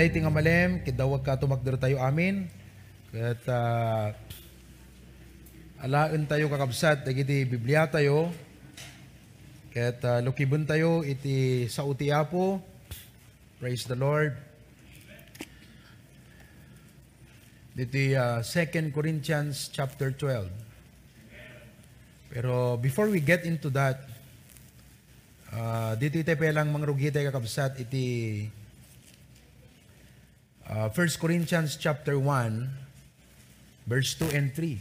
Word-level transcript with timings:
iti 0.00 0.24
nga 0.24 0.32
malem, 0.32 0.80
kidawag 0.80 1.20
ka 1.20 1.36
tumakder 1.36 1.76
tayo 1.76 2.00
amin. 2.00 2.48
Kat 3.12 3.44
uh, 3.44 4.08
alaen 5.84 6.24
tayo 6.24 6.48
kakabsat, 6.48 7.04
dagiti 7.04 7.44
Biblia 7.44 7.84
tayo. 7.84 8.32
Kat 9.68 10.00
uh, 10.00 10.24
lukibon 10.24 10.64
tayo 10.64 11.04
iti 11.04 11.68
sa 11.68 11.84
utiapo. 11.84 12.64
Praise 13.60 13.84
the 13.84 13.92
Lord. 13.92 14.32
Diti 17.76 18.16
uh, 18.16 18.40
2 18.40 18.96
Corinthians 18.96 19.68
chapter 19.68 20.16
12. 20.16 20.48
Pero 22.32 22.80
before 22.80 23.12
we 23.12 23.20
get 23.20 23.44
into 23.44 23.68
that, 23.76 24.08
uh, 25.52 25.92
dito 26.00 26.16
ite 26.16 26.32
pelang 26.32 26.72
mangrugi 26.72 27.12
tayo 27.12 27.28
kakabsat 27.28 27.84
iti 27.84 28.48
Uh, 30.62 30.86
1 30.94 31.18
Corinthians 31.18 31.74
chapter 31.74 32.14
1, 32.14 33.86
verse 33.86 34.14
2 34.14 34.30
and 34.30 34.54
3. 34.54 34.78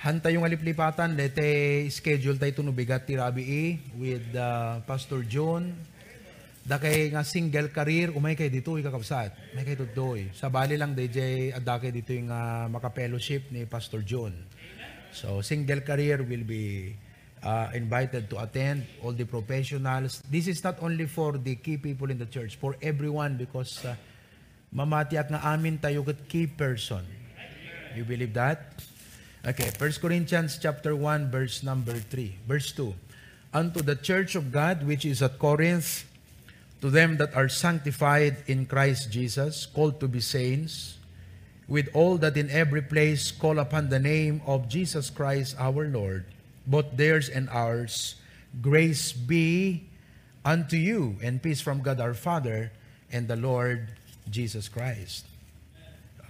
Hanta 0.00 0.30
yung 0.32 0.46
aliplipatan, 0.46 1.18
lete 1.18 1.84
schedule 1.92 2.38
tayo 2.40 2.62
tunubigat 2.62 3.04
ti 3.04 3.18
Rabi 3.18 3.44
E 3.44 3.64
with 3.98 4.24
uh, 4.32 4.80
Pastor 4.86 5.26
John. 5.26 5.74
Da 6.64 6.78
kay 6.78 7.10
nga 7.10 7.26
single 7.26 7.68
career, 7.74 8.14
umay 8.14 8.38
kay 8.38 8.48
dito 8.48 8.78
ikakapsat. 8.78 9.52
May 9.52 9.66
kay 9.66 9.76
tutoy. 9.76 10.30
Sa 10.32 10.48
bali 10.48 10.78
lang 10.78 10.94
DJ 10.94 11.50
adda 11.52 11.82
kay 11.82 11.92
dito 11.92 12.14
yung 12.14 12.30
uh, 12.32 12.70
maka-fellowship 12.70 13.50
ni 13.52 13.66
Pastor 13.66 14.00
John. 14.06 14.32
So 15.10 15.42
single 15.42 15.82
career 15.82 16.22
will 16.22 16.46
be 16.46 16.94
uh, 17.42 17.68
invited 17.74 18.30
to 18.30 18.38
attend 18.40 18.86
all 19.02 19.12
the 19.12 19.26
professionals. 19.26 20.22
This 20.30 20.46
is 20.46 20.62
not 20.62 20.78
only 20.80 21.10
for 21.10 21.36
the 21.36 21.58
key 21.58 21.76
people 21.76 22.08
in 22.08 22.16
the 22.16 22.30
church, 22.30 22.56
for 22.56 22.78
everyone 22.80 23.36
because 23.36 23.84
uh, 23.84 23.98
mamatiak 24.70 25.30
nga 25.30 25.42
amin 25.50 25.78
tayo 25.78 26.06
kat 26.06 26.18
key 26.30 26.46
person. 26.46 27.02
You 27.94 28.06
believe 28.06 28.34
that? 28.38 28.78
Okay, 29.42 29.72
1 29.74 30.04
Corinthians 30.04 30.58
chapter 30.62 30.94
1 30.94 31.30
verse 31.30 31.62
number 31.66 31.98
3. 31.98 32.46
Verse 32.46 32.70
2. 32.72 32.94
Unto 33.50 33.82
the 33.82 33.98
church 33.98 34.38
of 34.38 34.54
God 34.54 34.86
which 34.86 35.02
is 35.02 35.22
at 35.22 35.42
Corinth, 35.42 36.06
to 36.80 36.88
them 36.88 37.18
that 37.18 37.34
are 37.34 37.48
sanctified 37.48 38.36
in 38.46 38.64
Christ 38.64 39.10
Jesus, 39.10 39.66
called 39.66 39.98
to 40.00 40.08
be 40.08 40.20
saints, 40.20 40.96
with 41.66 41.88
all 41.94 42.16
that 42.18 42.36
in 42.36 42.48
every 42.50 42.82
place 42.82 43.30
call 43.30 43.58
upon 43.58 43.88
the 43.88 43.98
name 43.98 44.40
of 44.46 44.68
Jesus 44.68 45.10
Christ 45.10 45.56
our 45.58 45.88
Lord, 45.88 46.24
both 46.66 46.96
theirs 46.96 47.28
and 47.28 47.48
ours, 47.50 48.16
grace 48.62 49.12
be 49.12 49.86
unto 50.44 50.76
you, 50.76 51.16
and 51.22 51.42
peace 51.42 51.60
from 51.60 51.82
God 51.82 52.00
our 52.00 52.14
Father 52.14 52.72
and 53.12 53.28
the 53.28 53.36
Lord 53.36 53.88
Jesus 54.30 54.70
Christ. 54.70 55.26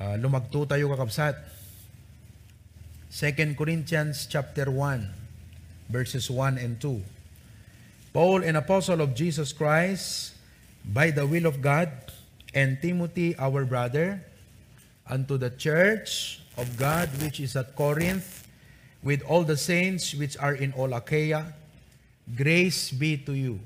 Uh, 0.00 0.16
lumagto 0.16 0.64
tayo 0.64 0.88
kakabsat. 0.88 1.36
2 3.12 3.54
Corinthians 3.58 4.24
chapter 4.24 4.72
1 4.72 5.20
verses 5.90 6.30
1 6.30 6.56
and 6.56 6.80
2. 6.80 7.02
Paul, 8.14 8.42
an 8.42 8.56
apostle 8.56 9.02
of 9.02 9.14
Jesus 9.14 9.52
Christ, 9.52 10.34
by 10.86 11.10
the 11.10 11.26
will 11.26 11.46
of 11.46 11.60
God, 11.60 11.90
and 12.54 12.78
Timothy, 12.80 13.36
our 13.38 13.64
brother, 13.66 14.22
unto 15.06 15.36
the 15.36 15.50
church 15.50 16.40
of 16.56 16.78
God 16.78 17.10
which 17.22 17.38
is 17.38 17.54
at 17.54 17.74
Corinth, 17.74 18.46
with 19.02 19.22
all 19.22 19.42
the 19.42 19.56
saints 19.56 20.14
which 20.14 20.38
are 20.38 20.54
in 20.54 20.72
all 20.72 20.94
Achaia, 20.94 21.54
grace 22.34 22.90
be 22.90 23.18
to 23.18 23.34
you 23.34 23.58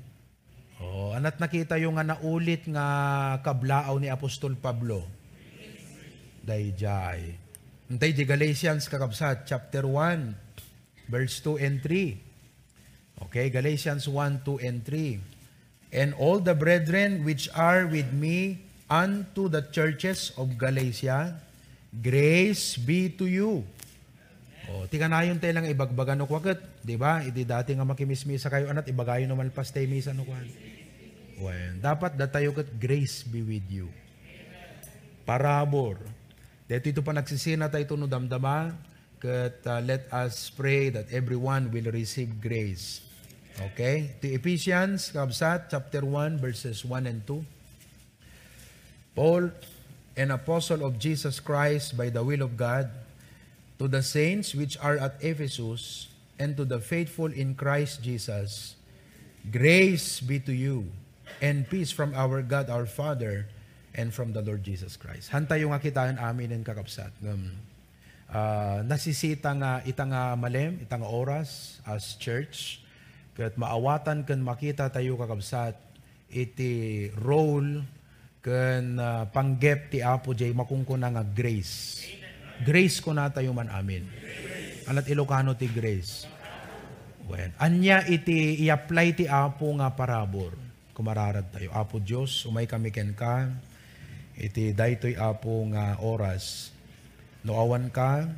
Oh, 0.83 1.15
anat 1.15 1.39
nakita 1.39 1.79
yung 1.79 1.95
nga 1.95 2.03
naulit 2.03 2.67
nga 2.67 2.87
kablaaw 3.39 3.95
ni 3.95 4.11
Apostol 4.11 4.59
Pablo. 4.59 5.07
Dayjay. 6.43 7.39
Antay 7.87 8.11
di 8.11 8.27
Galatians 8.27 8.91
kakabsat, 8.91 9.47
chapter 9.47 9.87
1, 9.87 10.35
verse 11.07 11.39
2 11.39 11.63
and 11.63 11.77
3. 11.79 13.23
Okay, 13.29 13.47
Galatians 13.47 14.09
1, 14.09 14.43
2 14.43 14.67
and 14.67 14.83
3. 14.83 15.95
And 15.95 16.11
all 16.19 16.43
the 16.43 16.57
brethren 16.57 17.23
which 17.23 17.47
are 17.55 17.87
with 17.87 18.11
me 18.11 18.67
unto 18.91 19.47
the 19.47 19.63
churches 19.71 20.35
of 20.35 20.59
Galatia, 20.59 21.39
grace 22.03 22.75
be 22.75 23.07
to 23.15 23.25
you. 23.31 23.63
O, 24.73 24.89
tika 24.89 25.05
na 25.05 25.21
yun 25.21 25.37
tayo 25.37 25.53
lang 25.53 25.69
ibagbagan 25.69 26.17
no 26.17 26.25
kwakit. 26.25 26.57
Di 26.81 26.97
ba? 26.97 27.21
Idi 27.21 27.45
dati 27.45 27.77
nga 27.77 27.85
makimismisa 27.85 28.49
kayo 28.49 28.69
anat, 28.69 28.89
ibagayon 28.89 29.29
naman 29.29 29.53
pas 29.53 29.69
tayo 29.69 29.85
misa 29.85 30.15
no 30.15 30.25
kwan. 30.25 30.45
Well, 31.37 31.77
dapat 31.83 32.15
datayo 32.15 32.55
kat 32.55 32.71
grace 32.79 33.27
be 33.27 33.43
with 33.43 33.67
you. 33.67 33.91
Parabor. 35.27 35.99
Dito 36.65 36.89
ito 36.89 37.01
pa 37.05 37.13
nagsisina 37.13 37.69
tayo 37.69 37.83
ito 37.85 37.95
no 37.99 38.09
damdama, 38.09 38.73
kat 39.21 39.61
uh, 39.69 39.81
let 39.83 40.09
us 40.09 40.49
pray 40.49 40.89
that 40.89 41.11
everyone 41.13 41.69
will 41.69 41.91
receive 41.93 42.41
grace. 42.41 43.05
Okay? 43.71 44.15
To 44.19 44.27
Ephesians, 44.27 45.13
kabsat, 45.13 45.71
chapter 45.71 46.03
1, 46.03 46.39
verses 46.43 46.83
1 46.83 47.07
and 47.07 47.23
2. 47.23 47.39
Paul, 49.15 49.47
an 50.19 50.31
apostle 50.35 50.83
of 50.83 50.99
Jesus 50.99 51.39
Christ 51.39 51.95
by 51.95 52.11
the 52.11 52.19
will 52.19 52.43
of 52.43 52.59
God, 52.59 52.91
to 53.79 53.87
the 53.87 54.03
saints 54.03 54.55
which 54.55 54.79
are 54.79 54.95
at 54.95 55.19
Ephesus, 55.19 56.07
and 56.39 56.55
to 56.59 56.63
the 56.67 56.79
faithful 56.79 57.31
in 57.31 57.55
Christ 57.55 58.03
Jesus, 58.03 58.75
grace 59.51 60.19
be 60.19 60.39
to 60.43 60.51
you, 60.51 60.87
and 61.39 61.67
peace 61.67 61.91
from 61.91 62.11
our 62.15 62.43
God, 62.43 62.67
our 62.67 62.85
Father, 62.85 63.47
and 63.95 64.11
from 64.11 64.35
the 64.35 64.43
Lord 64.43 64.63
Jesus 64.63 64.99
Christ. 64.99 65.31
Hanta 65.31 65.55
yung 65.55 65.71
akitaan 65.71 66.19
amin 66.19 66.51
ng 66.51 66.63
kakapsat. 66.67 67.11
Um, 67.23 67.55
uh, 68.27 68.83
nasisita 68.83 69.55
nga 69.55 69.79
itang 69.87 70.11
nga 70.11 70.35
malem, 70.35 70.83
itang 70.83 71.07
nga 71.07 71.11
oras 71.11 71.79
as 71.87 72.19
church, 72.19 72.83
kat 73.35 73.55
maawatan 73.55 74.27
kan 74.27 74.39
makita 74.43 74.91
tayo 74.91 75.15
kakapsat, 75.15 75.75
iti 76.27 77.07
role 77.23 77.83
kan 78.43 78.83
uh, 78.99 79.23
panggep 79.31 79.89
ti 79.89 79.99
Apo 80.03 80.35
Jay 80.35 80.51
makungkuna 80.51 81.09
nga 81.09 81.23
grace. 81.23 82.03
Grace 82.63 83.03
ko 83.03 83.11
na 83.11 83.27
tayo 83.27 83.51
man 83.51 83.67
amin. 83.67 84.07
Alat 84.87 85.09
Ilocano 85.11 85.57
ti 85.59 85.67
grace. 85.67 86.29
Well, 87.25 87.51
anya 87.57 88.05
iti 88.05 88.61
i-apply 88.63 89.07
ti 89.17 89.25
Apo 89.25 89.73
nga 89.81 89.91
parabor. 89.91 90.53
Kumararad 90.95 91.49
tayo. 91.51 91.73
Apo 91.73 91.99
Diyos, 91.99 92.45
umay 92.45 92.69
kami 92.69 92.93
ken 92.93 93.11
ka. 93.17 93.49
Iti 94.37 94.71
daytoy 94.71 95.17
Apo 95.17 95.65
nga 95.73 95.99
oras. 95.99 96.69
No 97.41 97.57
awan 97.57 97.89
ka, 97.89 98.29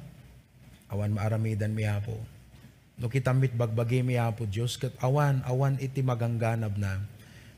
awan 0.90 1.14
maaramidan 1.14 1.76
mi 1.76 1.86
Apo. 1.86 2.16
No 2.98 3.12
kitamit 3.12 3.54
bagbagi 3.54 4.02
mi 4.02 4.16
Apo 4.18 4.48
Diyos, 4.48 4.80
kat 4.80 4.96
awan, 5.04 5.44
awan 5.46 5.78
iti 5.84 6.02
magangganab 6.02 6.74
na. 6.80 7.04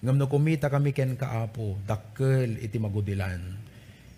Ngam 0.01 0.17
no 0.17 0.25
kumita 0.27 0.67
kami 0.67 0.91
ken 0.91 1.13
ka 1.13 1.45
Apo, 1.45 1.77
dakkel 1.85 2.57
iti 2.59 2.81
magudilan 2.81 3.68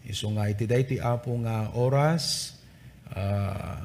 Iso 0.05 0.29
nga 0.33 0.49
iti 0.49 0.65
day 0.65 0.81
ti 0.85 0.97
apo 0.97 1.29
nga 1.45 1.69
oras 1.77 2.55
uh, 3.13 3.77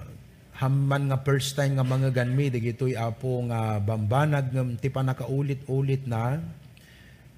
hamman 0.56 1.12
nga 1.12 1.20
first 1.20 1.52
time 1.52 1.76
nga 1.76 1.84
mga 1.84 2.08
ganmi 2.12 2.48
dagitoy 2.48 2.96
apo 2.96 3.44
nga 3.52 3.76
bambanag 3.76 4.48
ti 4.80 4.88
panakaulit-ulit 4.88 6.08
na. 6.08 6.40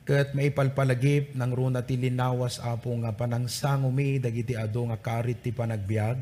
Ket 0.09 0.33
maipalpalagip 0.33 1.37
nang 1.37 1.53
runa 1.53 1.85
ti 1.85 1.99
linawas 1.99 2.63
apo 2.63 2.95
nga 3.03 3.13
panangsangumi 3.13 4.23
dagiti 4.23 4.57
ado 4.57 4.89
nga 4.89 4.97
karit 4.97 5.43
ti 5.43 5.53
panagbiag. 5.53 6.17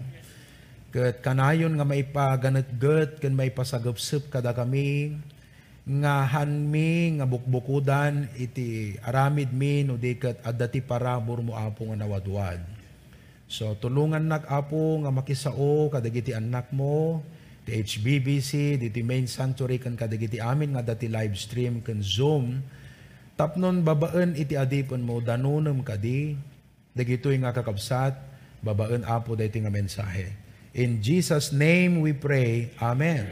Ket 0.91 1.21
kanayon 1.21 1.77
nga 1.77 1.87
maipaganetget 1.87 3.21
ken 3.21 3.37
maipasagupsep 3.37 4.33
kada 4.33 4.57
kami 4.57 5.15
nga 5.87 6.27
hanmi 6.27 7.23
nga 7.23 7.31
bukbukudan 7.31 8.27
iti 8.35 8.99
aramid 9.07 9.55
mi 9.55 9.87
no 9.87 9.95
diket 9.95 10.43
adda 10.43 10.67
ti 10.67 10.83
parabor 10.83 11.39
mo 11.47 11.55
apo 11.55 11.87
nga 11.87 12.03
nawadwad. 12.03 12.59
So 13.47 13.79
tulungan 13.79 14.27
nak 14.27 14.51
apo 14.51 14.99
nga 15.07 15.15
makisao 15.15 15.87
kadagiti 15.87 16.35
anak 16.35 16.75
mo 16.75 17.23
ti 17.63 17.79
HBBC 17.79 18.83
diti 18.83 19.07
main 19.07 19.31
sanctuary 19.31 19.79
kan 19.79 19.95
kadagiti 19.95 20.43
amin 20.43 20.75
nga 20.75 20.83
dati 20.83 21.07
live 21.07 21.39
stream 21.39 21.79
kan 21.87 22.03
Zoom 22.03 22.67
tapnon 23.39 23.87
babaen 23.87 24.35
iti 24.35 24.59
adipon 24.59 25.07
mo 25.07 25.23
danunem 25.23 25.87
kadi 25.87 26.35
dagitoy 26.99 27.39
nga 27.39 27.55
kakabsat 27.55 28.19
babaen 28.59 29.07
apo 29.07 29.39
daytoy 29.39 29.63
nga 29.63 29.71
mensahe. 29.71 30.35
In 30.75 30.99
Jesus 30.99 31.55
name 31.55 32.03
we 32.03 32.11
pray. 32.11 32.75
Amen. 32.83 33.31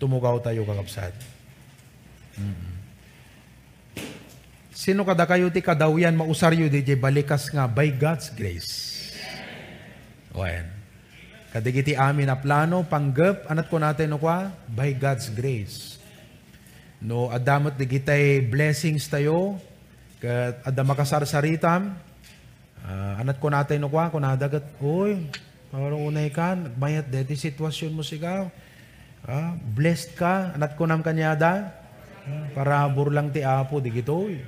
Tumugaw 0.00 0.40
tayo 0.40 0.64
kakabsat. 0.64 1.33
Sino 4.74 5.06
kada 5.06 5.24
kayo 5.24 5.48
ti 5.54 5.62
kadawyan 5.62 6.18
mausaryo 6.18 6.66
di 6.66 6.82
balikas 6.98 7.48
nga 7.48 7.70
by 7.70 7.94
God's 7.94 8.28
grace. 8.34 8.70
Oyan. 10.34 10.66
Kadigiti 11.54 11.94
amin 11.94 12.26
na 12.26 12.34
plano, 12.34 12.82
panggap, 12.82 13.46
anat 13.46 13.70
ko 13.70 13.78
natin 13.78 14.10
no 14.10 14.18
kwa? 14.18 14.50
By 14.66 14.90
God's 14.98 15.30
grace. 15.30 16.02
No, 16.98 17.30
adamot 17.30 17.78
di 17.78 17.86
kitay 17.86 18.42
blessings 18.42 19.06
tayo, 19.06 19.62
Kat 20.18 20.64
adda 20.66 20.82
makasarsaritam, 20.82 21.94
ah, 22.82 23.20
anat 23.22 23.38
ko 23.38 23.52
natin 23.52 23.78
no 23.78 23.86
kwa, 23.86 24.10
kung 24.10 24.24
nadagat, 24.24 24.66
uy, 24.82 25.30
parang 25.70 26.00
unay 26.00 26.32
kan, 26.32 26.74
mayat 26.80 27.06
deti 27.06 27.38
sitwasyon 27.38 27.92
mo 27.94 28.02
sigaw. 28.02 28.50
Ah, 29.22 29.54
blessed 29.54 30.18
ka, 30.18 30.58
anat 30.58 30.74
ko 30.74 30.88
nam 30.88 31.04
kanyada, 31.04 31.70
ah, 32.24 32.46
para 32.56 32.84
burlang 32.90 33.30
ti 33.30 33.44
apo, 33.44 33.78
di 33.78 33.92
gito. 33.92 34.28
uy. 34.28 34.40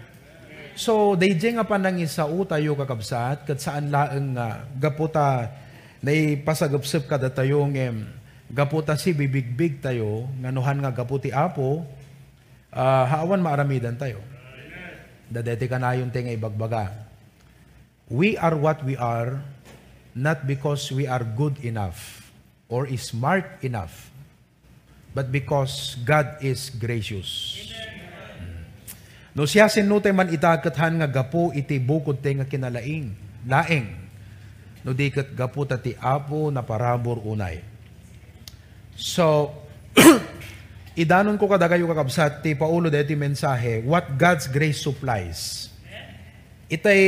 So, 0.76 1.16
dayjay 1.16 1.56
nga 1.56 1.64
panang 1.64 1.96
isao 2.04 2.44
tayo 2.44 2.76
kakabsat, 2.76 3.48
kat 3.48 3.58
saan 3.60 3.88
laeng 3.88 4.36
nga, 4.36 4.68
gaputa, 4.76 5.48
nay 6.04 6.36
pasagapsap 6.36 7.08
kada 7.08 7.32
tayo 7.32 7.64
ngem, 7.64 8.04
gaputa 8.52 8.92
si 9.00 9.16
bibigbig 9.16 9.80
tayo, 9.80 10.28
nganuhan 10.36 10.84
nga 10.84 10.92
gaputi 10.92 11.32
apo, 11.32 11.84
ah, 12.72 13.08
haawan 13.08 13.40
maaramidan 13.40 13.96
tayo. 13.96 14.20
Dadete 15.26 15.66
ka 15.66 15.80
na 15.80 15.96
yung 15.96 16.12
tinga 16.12 16.30
ibagbaga. 16.30 16.92
We 18.06 18.38
are 18.38 18.54
what 18.54 18.84
we 18.86 18.94
are, 18.94 19.42
not 20.14 20.46
because 20.46 20.88
we 20.94 21.04
are 21.04 21.26
good 21.26 21.58
enough 21.66 22.30
or 22.70 22.86
smart 22.94 23.58
enough, 23.60 24.08
but 25.16 25.32
because 25.32 25.96
God 26.04 26.36
is 26.44 26.68
gracious. 26.68 27.56
No 29.32 29.48
siya 29.48 29.72
sinutay 29.72 30.12
man 30.12 30.28
itakathan 30.28 31.00
nga 31.00 31.08
gapo 31.08 31.56
iti 31.56 31.80
bukod 31.80 32.20
te 32.20 32.36
nga 32.36 32.44
kinalaing, 32.44 33.16
laeng. 33.48 33.96
No 34.84 34.92
di 34.92 35.08
kat 35.08 35.32
gapo 35.32 35.64
ta 35.64 35.80
ti 35.80 35.96
apo 35.96 36.52
na 36.52 36.60
parabor 36.60 37.24
unay. 37.24 37.64
So, 38.92 39.56
idanon 41.00 41.40
ko 41.40 41.48
kada 41.48 41.68
kayo 41.68 41.88
kakabsat 41.88 42.44
ti 42.44 42.52
Paulo 42.52 42.92
deti 42.92 43.16
mensahe, 43.16 43.80
what 43.88 44.20
God's 44.20 44.44
grace 44.52 44.84
supplies. 44.84 45.72
Itay 46.68 47.00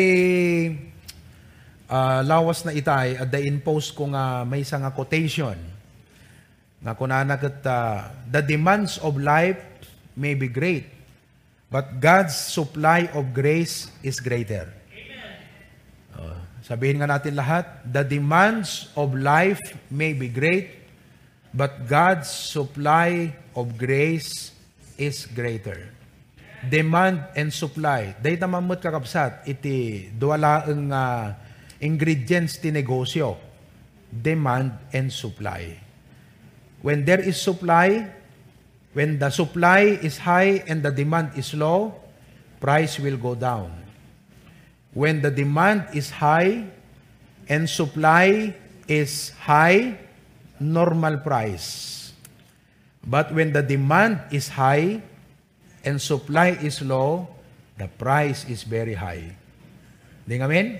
ah, 1.93 2.25
lawas 2.25 2.65
na 2.65 2.73
itay 2.73 3.21
at 3.21 3.29
the 3.29 3.41
impose 3.45 3.93
ko 3.93 4.09
nga 4.13 4.49
may 4.49 4.65
isa 4.65 4.81
nga 4.81 4.93
quotation 4.93 5.78
nga 6.79 6.95
kunana 6.95 7.35
kat 7.39 7.63
ah, 7.67 8.15
the 8.31 8.43
demands 8.43 9.03
of 9.03 9.19
life 9.19 9.59
may 10.15 10.35
be 10.35 10.47
great 10.47 10.99
but 11.69 12.01
God's 12.01 12.33
supply 12.33 13.13
of 13.13 13.37
grace 13.37 13.93
is 14.01 14.25
greater. 14.25 14.73
Oh, 16.17 16.33
sabihin 16.65 17.05
nga 17.05 17.09
natin 17.13 17.37
lahat, 17.37 17.85
the 17.85 18.01
demands 18.01 18.89
of 18.97 19.13
life 19.13 19.61
may 19.93 20.17
be 20.17 20.33
great 20.33 20.81
but 21.53 21.85
God's 21.85 22.29
supply 22.29 23.37
of 23.53 23.77
grace 23.77 24.57
is 24.97 25.29
greater. 25.29 25.93
Demand 26.59 27.23
and 27.39 27.55
supply. 27.55 28.19
Dahil 28.19 28.43
mamut 28.49 28.83
kakapsat, 28.83 29.47
iti 29.47 30.09
duwala 30.11 30.67
ang 30.67 30.91
ah, 30.91 31.37
ingredients 31.79 32.59
ti 32.59 32.75
negosyo. 32.75 33.39
Demand 34.09 34.73
and 34.97 35.13
supply. 35.13 35.88
When 36.83 37.05
there 37.05 37.19
is 37.19 37.41
supply, 37.41 38.07
when 38.95 39.19
the 39.19 39.31
supply 39.31 39.99
is 39.99 40.19
high 40.19 40.63
and 40.67 40.83
the 40.83 40.91
demand 40.91 41.35
is 41.35 41.55
low, 41.55 41.95
price 42.63 42.99
will 42.99 43.19
go 43.19 43.35
down. 43.35 43.75
When 44.95 45.23
the 45.23 45.31
demand 45.31 45.91
is 45.95 46.11
high 46.11 46.67
and 47.51 47.69
supply 47.69 48.55
is 48.87 49.35
high, 49.43 49.99
normal 50.59 51.19
price. 51.19 52.11
But 53.07 53.31
when 53.35 53.53
the 53.53 53.63
demand 53.63 54.21
is 54.31 54.49
high 54.51 55.03
and 55.85 56.03
supply 56.03 56.59
is 56.61 56.83
low, 56.83 57.29
the 57.79 57.87
price 57.87 58.45
is 58.51 58.63
very 58.63 58.95
high. 58.95 59.35
Di 60.29 60.37
ngamin? 60.37 60.77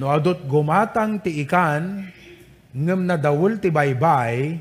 No 0.00 0.08
adot 0.08 0.48
gumatang 0.48 1.20
ti 1.20 1.44
ikan, 1.44 2.08
ngem 2.72 3.04
na 3.04 3.20
dawul 3.20 3.60
ti 3.60 3.68
baybay, 3.68 4.56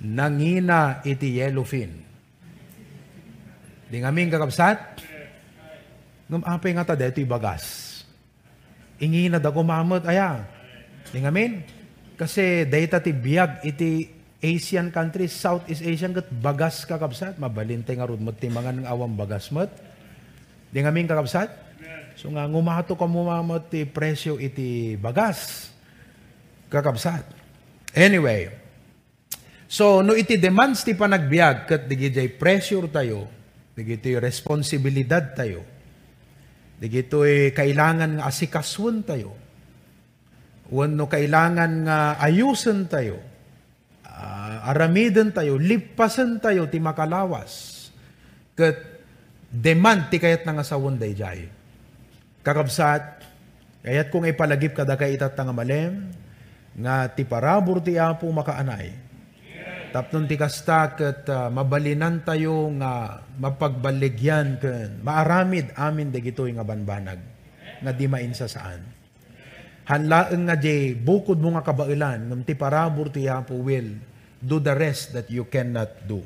nangina 0.00 1.04
iti 1.04 1.40
yellowfin. 1.40 1.92
Di 3.90 3.96
ngamin 3.98 4.30
kakabsat, 4.30 4.78
ngem 6.30 6.42
apay 6.46 6.72
nga 6.72 6.86
ta 6.86 6.94
deti 6.94 7.26
bagas. 7.26 7.88
Ingi 9.02 9.26
na 9.26 9.42
da 9.42 9.50
kumamot 9.50 10.06
aya. 10.06 10.46
Di 11.10 11.18
ngamin? 11.18 11.80
Kasi 12.14 12.68
data 12.68 13.00
ti 13.00 13.16
biyag 13.16 13.64
iti 13.64 14.20
Asian 14.40 14.88
countries, 14.88 15.36
Southeast 15.36 15.84
Asian 15.84 16.16
kat 16.16 16.28
bagas 16.32 16.88
kakabsat, 16.88 17.36
mabalinte 17.36 17.92
nga 17.92 18.08
rod 18.08 18.20
ti 18.40 18.48
mga 18.48 18.72
ng 18.72 18.86
awang 18.88 19.12
bagas 19.12 19.52
mo. 19.52 19.68
Di 20.70 20.78
ngamin 20.80 21.08
kakabsat? 21.08 21.50
So 22.16 22.28
nga 22.32 22.44
ngumato 22.44 22.92
ka 22.94 23.08
mumamot 23.08 23.72
ti 23.72 23.88
presyo 23.88 24.36
iti 24.36 24.96
bagas. 25.00 25.72
Kakabsat. 26.70 27.24
Anyway, 27.96 28.59
so 29.70 30.02
no 30.02 30.18
iti 30.18 30.34
demands 30.34 30.82
ti 30.82 30.98
panagbiag 30.98 31.70
kat 31.70 31.86
digijay 31.86 32.34
pressure 32.34 32.90
tayo, 32.90 33.30
digito'y 33.78 34.18
responsibilidad 34.18 35.32
tayo, 35.32 35.62
digito'y 36.82 37.54
kailangan 37.54 38.18
nga 38.18 38.26
asikaswan 38.26 39.06
tayo, 39.06 39.32
wano 40.68 41.06
kailangan 41.06 41.72
nga 41.86 41.98
ayusan 42.18 42.90
tayo, 42.90 43.22
ah, 44.04 44.74
aramiden 44.74 45.30
tayo, 45.30 45.54
lipasan 45.56 46.42
tayo 46.42 46.66
ti 46.66 46.82
makalawas, 46.82 47.88
kat 48.58 48.76
demand 49.50 50.12
ti 50.12 50.18
kayat 50.20 50.44
nga 50.44 50.66
sawon 50.66 50.98
day 50.98 51.14
jay. 51.16 51.46
Kakabsat, 52.40 53.22
kayat 53.84 54.08
kung 54.08 54.24
ipalagip 54.24 54.72
kada 54.72 54.96
kay 54.96 55.16
itat 55.16 55.36
nga 55.36 55.52
malem, 55.52 56.12
nga 56.76 57.08
ti 57.10 57.26
parabor 57.26 57.82
ti 57.82 57.98
apo 58.00 58.30
makaanay. 58.30 59.09
Tapnon 59.90 60.30
ti 60.30 60.38
kasta 60.38 60.94
ket 60.94 61.26
ah, 61.26 61.50
mabalinan 61.50 62.22
tayo 62.22 62.70
nga 62.78 63.26
mapagbaligyan 63.42 64.62
ken 64.62 65.02
maaramid 65.02 65.74
amin 65.74 66.14
dagitoy 66.14 66.54
nga 66.54 66.62
banbanag 66.62 67.18
nga 67.82 67.90
di 67.90 68.06
mainsa. 68.06 68.46
Hanlaeng 69.90 70.46
nga 70.46 70.54
jay 70.54 70.94
bukod 70.94 71.42
mo 71.42 71.58
nga 71.58 71.66
kabailan 71.66 72.30
ngam 72.30 72.46
ti 72.46 72.54
parabor 72.54 73.10
ti 73.10 73.26
apo 73.26 73.58
will 73.58 73.98
do 74.38 74.62
the 74.62 74.70
rest 74.78 75.10
that 75.10 75.26
you 75.26 75.42
cannot 75.50 75.90
do. 76.06 76.22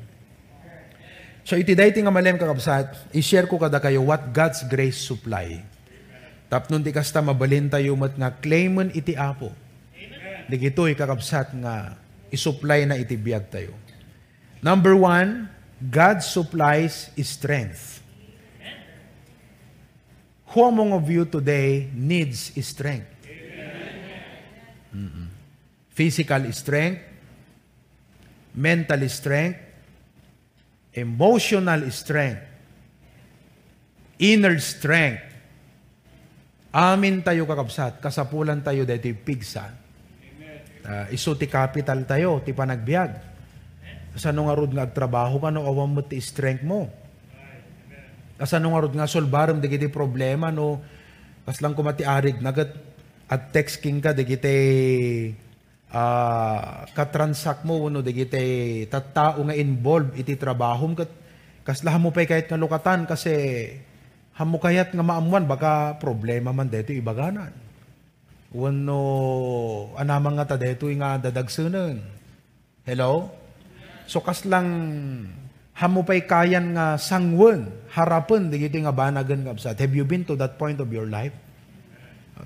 So 1.41 1.57
iti 1.57 1.73
dayti 1.73 2.01
nga 2.01 2.13
malem 2.13 2.37
kakabsat, 2.37 3.13
i-share 3.13 3.49
ko 3.49 3.57
kada 3.57 3.81
kayo 3.81 4.05
what 4.05 4.29
God's 4.33 4.65
grace 4.65 4.97
supply. 4.97 5.61
Tapnon 6.49 6.85
ti 6.85 6.93
kasta 6.93 7.21
mabalin 7.21 7.69
tayo 7.69 7.97
mat 7.97 8.13
nga 8.13 8.29
claimon 8.29 8.93
iti 8.93 9.17
apo. 9.17 9.49
Digito'y 10.45 10.93
kakabsat 10.93 11.57
nga 11.57 11.97
isupply 12.35 12.83
na 12.83 12.99
iti 12.99 13.15
biyag 13.15 13.47
tayo. 13.47 13.71
Number 14.59 14.91
one, 14.93 15.47
God 15.79 16.19
supplies 16.19 17.11
strength. 17.23 18.03
Who 20.55 20.63
among 20.63 20.95
of 20.95 21.03
you 21.07 21.27
today 21.27 21.91
needs 21.91 22.51
strength? 22.63 23.11
Mm-mm. 24.95 25.27
Physical 25.91 26.47
strength, 26.55 27.03
mental 28.55 29.03
strength, 29.11 29.59
emotional 30.95 31.83
strength, 31.91 32.39
inner 34.15 34.55
strength. 34.63 35.35
Amin 36.71 37.19
tayo 37.23 37.43
kakabsat, 37.43 37.99
kasapulan 37.99 38.63
tayo 38.63 38.87
dito 38.87 39.11
pigsa. 39.23 39.84
Uh, 40.85 41.09
iso 41.09 41.33
ti 41.33 41.49
capital 41.49 42.05
tayo, 42.05 42.45
ti 42.45 42.53
panagbiag. 42.53 43.17
Kasano 44.13 44.45
nga 44.45 44.53
rod 44.53 44.69
nga 44.69 44.85
agtrabaho 44.85 45.41
ka, 45.41 45.49
no 45.49 45.65
awam 45.65 45.97
mo 45.97 46.01
ti 46.05 46.21
strength 46.21 46.61
mo. 46.61 46.85
Kasano 48.37 48.69
nga 48.69 48.83
rod 48.85 48.93
nga 48.93 49.09
solbaram, 49.09 49.57
di 49.57 49.65
kiti 49.65 49.89
problema, 49.89 50.53
no 50.53 50.85
kas 51.41 51.57
lang 51.65 51.73
kumati 51.73 52.05
arig, 52.05 52.37
nagat 52.37 52.69
at 53.25 53.49
text 53.49 53.81
king 53.81 53.97
ka, 53.97 54.13
di 54.13 54.29
kiti 54.29 54.57
uh, 55.89 56.85
katransak 56.93 57.65
mo, 57.65 57.89
no, 57.89 58.05
di 58.05 58.13
kiti 58.13 58.45
tattao 58.85 59.41
nga 59.41 59.57
involved 59.57 60.13
iti 60.21 60.37
trabaho, 60.37 60.93
kat 60.93 61.09
kaslahan 61.65 61.97
mo 61.97 62.13
pa 62.13 62.29
kahit 62.29 62.45
nga 62.45 62.61
lukatan, 62.61 63.09
kasi 63.09 63.33
hamo 64.37 64.61
kayat 64.61 64.93
nga 64.93 65.01
maamuan, 65.01 65.49
baka 65.49 65.97
problema 65.97 66.53
man 66.53 66.69
dito 66.69 66.93
ibaganan. 66.93 67.64
Wano, 68.55 69.91
anamang 69.99 70.39
nga 70.39 70.47
ta 70.47 70.55
dito 70.55 70.87
nga 70.95 71.19
dadagsunan. 71.19 71.99
Hello? 72.87 73.27
So 74.07 74.23
kas 74.23 74.47
lang 74.47 74.67
hamo 75.75 76.07
pa'y 76.07 76.23
kayan 76.23 76.71
nga 76.71 76.95
sangwan, 76.95 77.67
harapan, 77.91 78.47
di 78.47 78.63
nga 78.63 78.95
banagan 78.95 79.43
kapsat. 79.43 79.75
Have 79.75 79.91
you 79.91 80.07
been 80.07 80.23
to 80.23 80.39
that 80.39 80.55
point 80.55 80.79
of 80.79 80.87
your 80.87 81.03
life? 81.03 81.35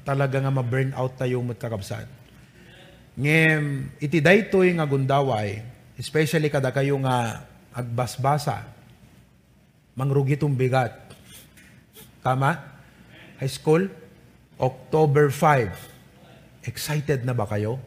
Talaga 0.01 0.41
nga 0.41 0.49
ma-burn 0.49 0.97
out 0.97 1.13
tayo 1.13 1.45
mat 1.45 1.61
kakabsat. 1.61 2.09
Ngem, 3.13 3.93
iti 4.01 4.17
daytoy 4.17 4.73
nga 4.73 4.89
gundaway, 4.89 5.61
especially 5.93 6.49
kada 6.49 6.73
kayo 6.73 6.97
nga 7.05 7.45
agbasbasa, 7.69 8.65
mangrugitong 9.93 10.57
bigat. 10.57 10.95
Tama? 12.25 12.57
High 13.37 13.53
school? 13.53 13.93
October 14.57 15.29
5. 15.29 15.98
Excited 16.67 17.23
na 17.23 17.31
ba 17.31 17.47
kayo? 17.47 17.79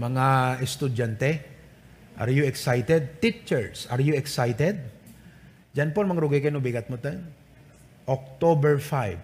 Mga 0.00 0.26
estudyante, 0.64 1.44
are 2.16 2.32
you 2.32 2.48
excited? 2.48 3.20
Teachers, 3.20 3.84
are 3.92 4.00
you 4.00 4.16
excited? 4.16 4.80
Diyan 5.76 5.92
po, 5.92 6.00
mangrugay 6.08 6.40
kayo, 6.40 6.56
bigat 6.56 6.88
mo 6.88 6.96
tayo. 6.96 7.20
October 8.08 8.80
5. 8.80 9.20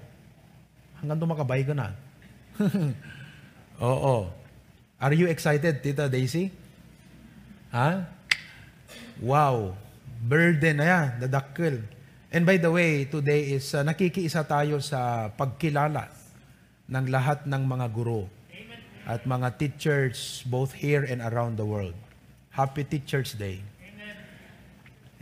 Hanggang 1.01 1.19
tumakabay 1.21 1.65
ka 1.65 1.73
na. 1.73 1.97
Oo. 3.81 4.29
Are 5.01 5.15
you 5.17 5.27
excited, 5.33 5.81
Tita 5.81 6.13
Daisy? 6.13 6.53
Ha? 7.73 8.05
Wow. 9.25 9.73
Burden 10.21 10.85
na 10.85 10.87
yan, 10.87 11.07
dadakkel. 11.25 11.81
And 12.29 12.45
by 12.45 12.61
the 12.61 12.69
way, 12.69 13.09
today 13.09 13.57
is 13.57 13.73
uh, 13.73 13.81
nakikiisa 13.81 14.45
tayo 14.45 14.85
sa 14.85 15.33
pagkilala 15.33 16.22
ng 16.89 17.07
lahat 17.11 17.45
ng 17.47 17.63
mga 17.63 17.87
guro 17.95 18.27
at 19.07 19.27
mga 19.27 19.59
teachers 19.59 20.47
both 20.47 20.71
here 20.75 21.03
and 21.03 21.19
around 21.23 21.59
the 21.59 21.67
world. 21.67 21.95
Happy 22.55 22.87
Teachers 22.87 23.35
Day. 23.35 23.59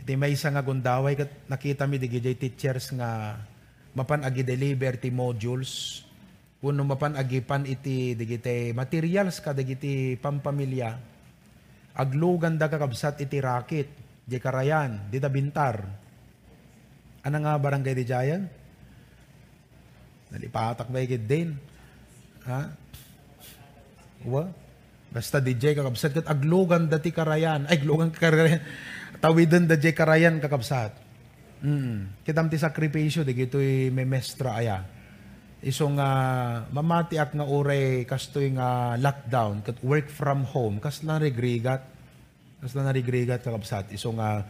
Iti 0.01 0.13
may 0.17 0.33
isa 0.33 0.49
nga 0.49 0.65
gundaway 0.65 1.13
kat 1.13 1.29
nakita 1.45 1.85
mi 1.85 2.01
digijay 2.01 2.33
teachers 2.33 2.89
nga 2.93 3.37
mapan 3.93 4.25
agi 4.25 4.41
deliver 4.41 4.97
ti 4.97 5.13
modules 5.13 6.01
kuno 6.61 6.85
mapan 6.85 7.17
agi 7.17 7.41
pan 7.41 7.65
iti 7.65 8.13
digiti 8.13 8.69
materials 8.71 9.41
ka 9.41 9.51
digiti 9.51 10.13
pampamilya 10.15 10.93
aglugan 11.97 12.55
da 12.55 12.69
kakabsat 12.69 13.19
iti 13.19 13.41
rakit 13.41 13.89
di 14.23 14.37
karayan 14.37 15.09
di 15.09 15.17
da 15.17 15.27
bintar 15.27 15.81
ana 17.25 17.37
nga 17.41 17.57
barangay 17.57 17.97
di 17.97 18.05
jayan 18.05 18.45
nalipatak 20.31 20.87
ba 20.87 20.99
ikid 21.03 21.27
din? 21.27 21.53
Ha? 22.47 22.61
Wa? 24.25 24.47
Basta 25.11 25.43
DJ 25.43 25.75
kakabsat. 25.75 26.23
Kat 26.23 26.27
aglugan 26.31 26.87
dati 26.87 27.11
karayan. 27.11 27.67
Ay 27.67 27.83
aglugan 27.83 28.09
karayan. 28.15 28.63
Tawidan 29.19 29.67
da 29.67 29.75
jay 29.75 29.91
karayan 29.91 30.39
kakabsat. 30.39 31.11
Mm. 31.61 32.25
kitam 32.25 32.49
ti 32.49 32.57
sakripisyo 32.57 33.21
di 33.21 33.37
gito'y 33.37 33.93
memestra 33.93 34.57
aya. 34.57 34.81
Iso 35.61 35.85
nga 35.93 36.09
mamatiak 36.73 37.37
nga 37.37 37.45
uray 37.45 38.01
kastoy 38.09 38.49
nga 38.57 38.97
lockdown 38.97 39.61
kat 39.61 39.77
work 39.85 40.09
from 40.09 40.41
home 40.41 40.81
kas 40.81 41.05
na 41.05 41.21
regrigat 41.21 41.85
kas 42.65 42.73
na 42.73 42.89
regrigat 42.89 43.45
kakabsat. 43.45 43.93
Iso 43.93 44.09
nga 44.17 44.41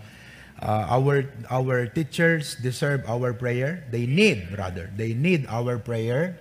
uh, 0.62 0.86
our 0.94 1.28
our 1.50 1.90
teachers 1.90 2.56
deserve 2.62 3.04
our 3.10 3.34
prayer 3.34 3.84
they 3.92 4.06
need 4.08 4.46
rather 4.56 4.88
they 4.96 5.12
need 5.18 5.50
our 5.50 5.82
prayer 5.82 6.38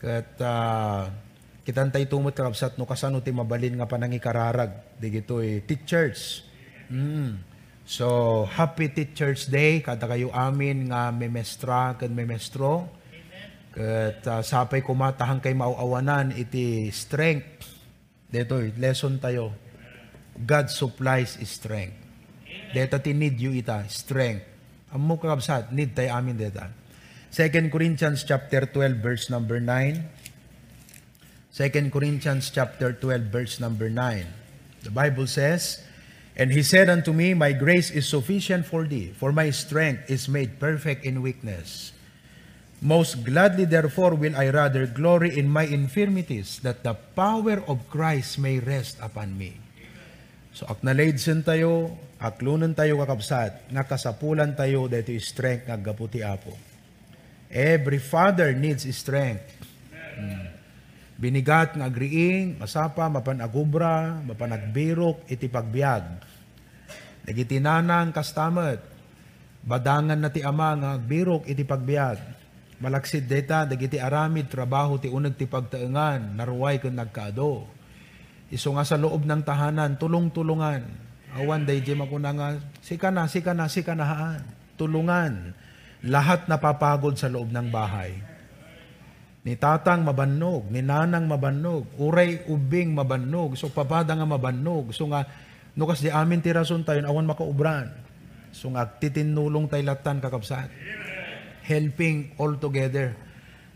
kat 0.00 0.30
uh, 0.40 1.10
kitantay 1.66 2.06
tumot 2.06 2.32
kakabsat 2.32 2.78
no 2.78 2.86
kasano 2.86 3.20
ti 3.20 3.34
mabalin 3.34 3.76
nga 3.76 3.90
panangikararag 3.90 4.98
di 5.02 5.10
gito'y 5.10 5.66
teachers 5.66 6.46
Mm. 6.90 7.42
So, 7.86 8.06
happy 8.50 8.90
Teacher's 8.90 9.46
Day. 9.46 9.82
Kada 9.82 10.10
kayo 10.10 10.30
amin 10.34 10.90
nga 10.90 11.10
memestra 11.14 11.94
kan 11.94 12.10
memestro. 12.10 12.90
Kat 13.74 14.22
uh, 14.26 14.42
sapay 14.42 14.82
kumatahang 14.82 15.42
kay 15.42 15.54
mauawanan 15.54 16.34
iti 16.34 16.90
strength. 16.90 17.78
Dito, 18.26 18.58
lesson 18.78 19.22
tayo. 19.22 19.54
God 20.34 20.66
supplies 20.70 21.38
strength. 21.46 22.05
Deta 22.74 23.02
ti 23.02 23.12
need 23.12 23.40
you 23.40 23.52
ita, 23.52 23.84
strength. 23.88 24.44
Amo 24.92 25.16
kakabsat, 25.16 25.72
need 25.72 25.96
tayo 25.96 26.14
amin 26.16 26.36
deta. 26.36 26.68
2 27.32 27.68
Corinthians 27.68 28.24
chapter 28.24 28.64
12 28.64 29.02
verse 29.02 29.28
number 29.28 29.60
9. 29.60 30.02
2 31.52 31.90
Corinthians 31.90 32.48
chapter 32.52 32.92
12 32.92 33.32
verse 33.32 33.60
number 33.60 33.88
9. 33.88 34.24
The 34.84 34.92
Bible 34.92 35.26
says, 35.26 35.82
And 36.36 36.52
he 36.52 36.62
said 36.62 36.88
unto 36.88 37.12
me, 37.12 37.32
My 37.32 37.52
grace 37.52 37.90
is 37.90 38.08
sufficient 38.08 38.64
for 38.64 38.84
thee, 38.84 39.12
for 39.16 39.32
my 39.32 39.50
strength 39.50 40.08
is 40.08 40.28
made 40.28 40.60
perfect 40.60 41.04
in 41.04 41.24
weakness. 41.24 41.92
Most 42.80 43.24
gladly, 43.24 43.64
therefore, 43.64 44.14
will 44.14 44.36
I 44.36 44.52
rather 44.52 44.86
glory 44.86 45.32
in 45.32 45.48
my 45.48 45.64
infirmities, 45.64 46.60
that 46.60 46.84
the 46.84 46.92
power 46.92 47.64
of 47.64 47.88
Christ 47.88 48.38
may 48.38 48.60
rest 48.60 49.00
upon 49.00 49.36
me. 49.36 49.56
So, 50.56 50.64
acknowledgein 50.72 51.44
tayo, 51.44 51.92
aklunan 52.16 52.72
tayo 52.72 52.96
kakabsat, 53.04 53.68
nga 53.68 53.84
kasapulan 53.84 54.56
tayo 54.56 54.88
dito 54.88 55.12
strength 55.20 55.68
nga 55.68 55.76
gaputi 55.76 56.24
apo. 56.24 56.56
Every 57.52 58.00
father 58.00 58.56
needs 58.56 58.88
strength. 58.88 59.44
Hmm. 60.16 60.48
Binigat 61.20 61.76
nga 61.76 61.84
agriing, 61.84 62.56
masapa, 62.56 63.04
mapanagubra, 63.12 64.16
mapanagbirok, 64.24 65.28
iti 65.28 65.44
pagbiag. 65.44 66.24
Nagitinanang 67.28 68.16
kastamet, 68.16 68.80
badangan 69.60 70.16
na 70.16 70.32
ti 70.32 70.40
ama 70.40 70.72
nga 70.72 70.96
agbirok, 70.96 71.44
iti 71.52 71.68
pagbiag. 71.68 72.16
Malaksid 72.80 73.28
deta, 73.28 73.68
dagiti 73.68 74.00
aramid, 74.00 74.48
trabaho 74.48 74.96
ti 74.96 75.12
unag 75.12 75.36
ti 75.36 75.44
pagtaengan, 75.44 76.32
naruway 76.32 76.80
kung 76.80 76.96
nagkaado. 76.96 77.75
Iso 78.52 78.70
nga 78.74 78.86
sa 78.86 78.98
loob 79.00 79.26
ng 79.26 79.42
tahanan, 79.42 79.98
tulong-tulungan. 79.98 80.82
Awan, 81.36 81.66
day 81.66 81.82
di 81.82 81.92
makuna 81.92 82.32
nga, 82.32 82.48
sika 82.80 83.10
na, 83.10 83.26
sika 83.26 83.52
na, 83.52 83.66
sika 83.66 83.92
na 83.92 84.06
haan. 84.06 84.42
Tulungan. 84.78 85.52
Lahat 86.06 86.46
napapagod 86.46 87.18
sa 87.18 87.26
loob 87.26 87.50
ng 87.50 87.68
bahay 87.68 88.36
ni 89.46 89.54
tatang 89.54 90.02
mabannog, 90.02 90.66
ni 90.74 90.82
nanang 90.82 91.30
mabannog, 91.30 91.86
uray 92.02 92.42
ubing 92.50 92.90
mabannog, 92.90 93.54
so 93.54 93.70
papada 93.70 94.10
nga 94.10 94.26
mabannog, 94.26 94.90
so 94.90 95.06
nga 95.06 95.22
nukas 95.78 96.02
di 96.02 96.10
amin 96.10 96.42
ti 96.42 96.50
rason 96.50 96.82
tayo 96.82 97.06
awan 97.06 97.30
makaubran. 97.30 97.94
So 98.50 98.74
nga 98.74 98.82
titinulong 98.82 99.70
tayo 99.70 99.86
latan 99.86 100.18
kakabsat. 100.18 100.66
Helping 101.62 102.34
all 102.42 102.58
together. 102.58 103.14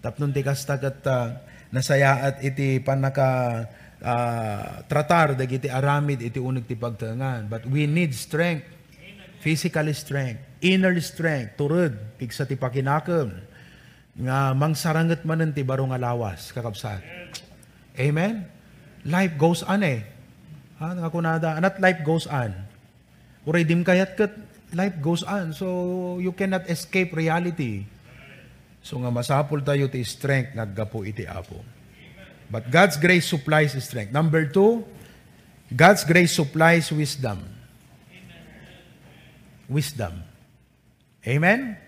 Tapnon 0.02 0.34
ti 0.34 0.42
kastak 0.42 0.82
at 0.82 1.06
uh, 1.06 1.38
nasayaat 1.70 2.42
iti 2.42 2.82
panaka 2.82 3.62
uh, 4.02 4.84
tratar 4.88 5.38
dagiti 5.38 5.68
aramid 5.70 6.20
iti 6.20 6.40
unig 6.40 6.66
ti 6.66 6.76
pagtangan. 6.76 7.46
But 7.46 7.64
we 7.68 7.84
need 7.88 8.12
strength. 8.16 8.78
Physical 9.40 9.88
strength, 9.96 10.60
inner 10.60 10.92
strength, 11.00 11.56
turud, 11.56 11.96
pigsa 12.20 12.44
ti 12.44 12.60
pakinakam 12.60 13.32
nga 14.20 14.52
mangsaranget 14.52 15.24
manen 15.24 15.56
ti 15.56 15.64
baro 15.64 15.88
nga 15.88 15.96
lawas 15.96 16.52
kakabsat. 16.52 17.00
Amen? 17.96 18.44
Life 19.08 19.40
goes 19.40 19.64
on 19.64 19.80
eh. 19.80 20.04
Ha, 20.76 20.92
nga 20.92 21.08
kunada, 21.08 21.56
anat 21.56 21.80
life 21.80 22.04
goes 22.04 22.28
on. 22.28 22.52
Uray 23.48 23.64
dim 23.64 23.80
kayat 23.80 24.12
kat, 24.12 24.36
life 24.76 25.00
goes 25.00 25.24
on. 25.24 25.56
So, 25.56 26.20
you 26.20 26.36
cannot 26.36 26.68
escape 26.68 27.16
reality. 27.16 27.88
So 28.80 28.96
nga 29.00 29.12
masapul 29.12 29.60
tayo 29.60 29.92
ti 29.92 30.00
strength 30.04 30.56
naggapo 30.56 31.04
iti 31.04 31.28
apo. 31.28 31.60
But 32.50 32.66
God's 32.68 32.98
grace 32.98 33.30
supplies 33.30 33.78
strength. 33.78 34.10
Number 34.10 34.42
two, 34.44 34.82
God's 35.70 36.02
grace 36.02 36.34
supplies 36.34 36.90
wisdom. 36.90 37.46
Wisdom. 39.70 40.26
Amen? 41.22 41.78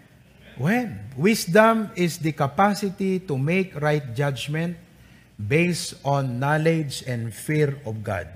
When? 0.54 1.10
Wisdom 1.18 1.90
is 1.98 2.22
the 2.22 2.30
capacity 2.30 3.18
to 3.26 3.34
make 3.34 3.74
right 3.74 4.14
judgment 4.14 4.78
based 5.34 5.98
on 6.06 6.38
knowledge 6.38 7.02
and 7.10 7.34
fear 7.34 7.82
of 7.82 7.98
God. 8.06 8.30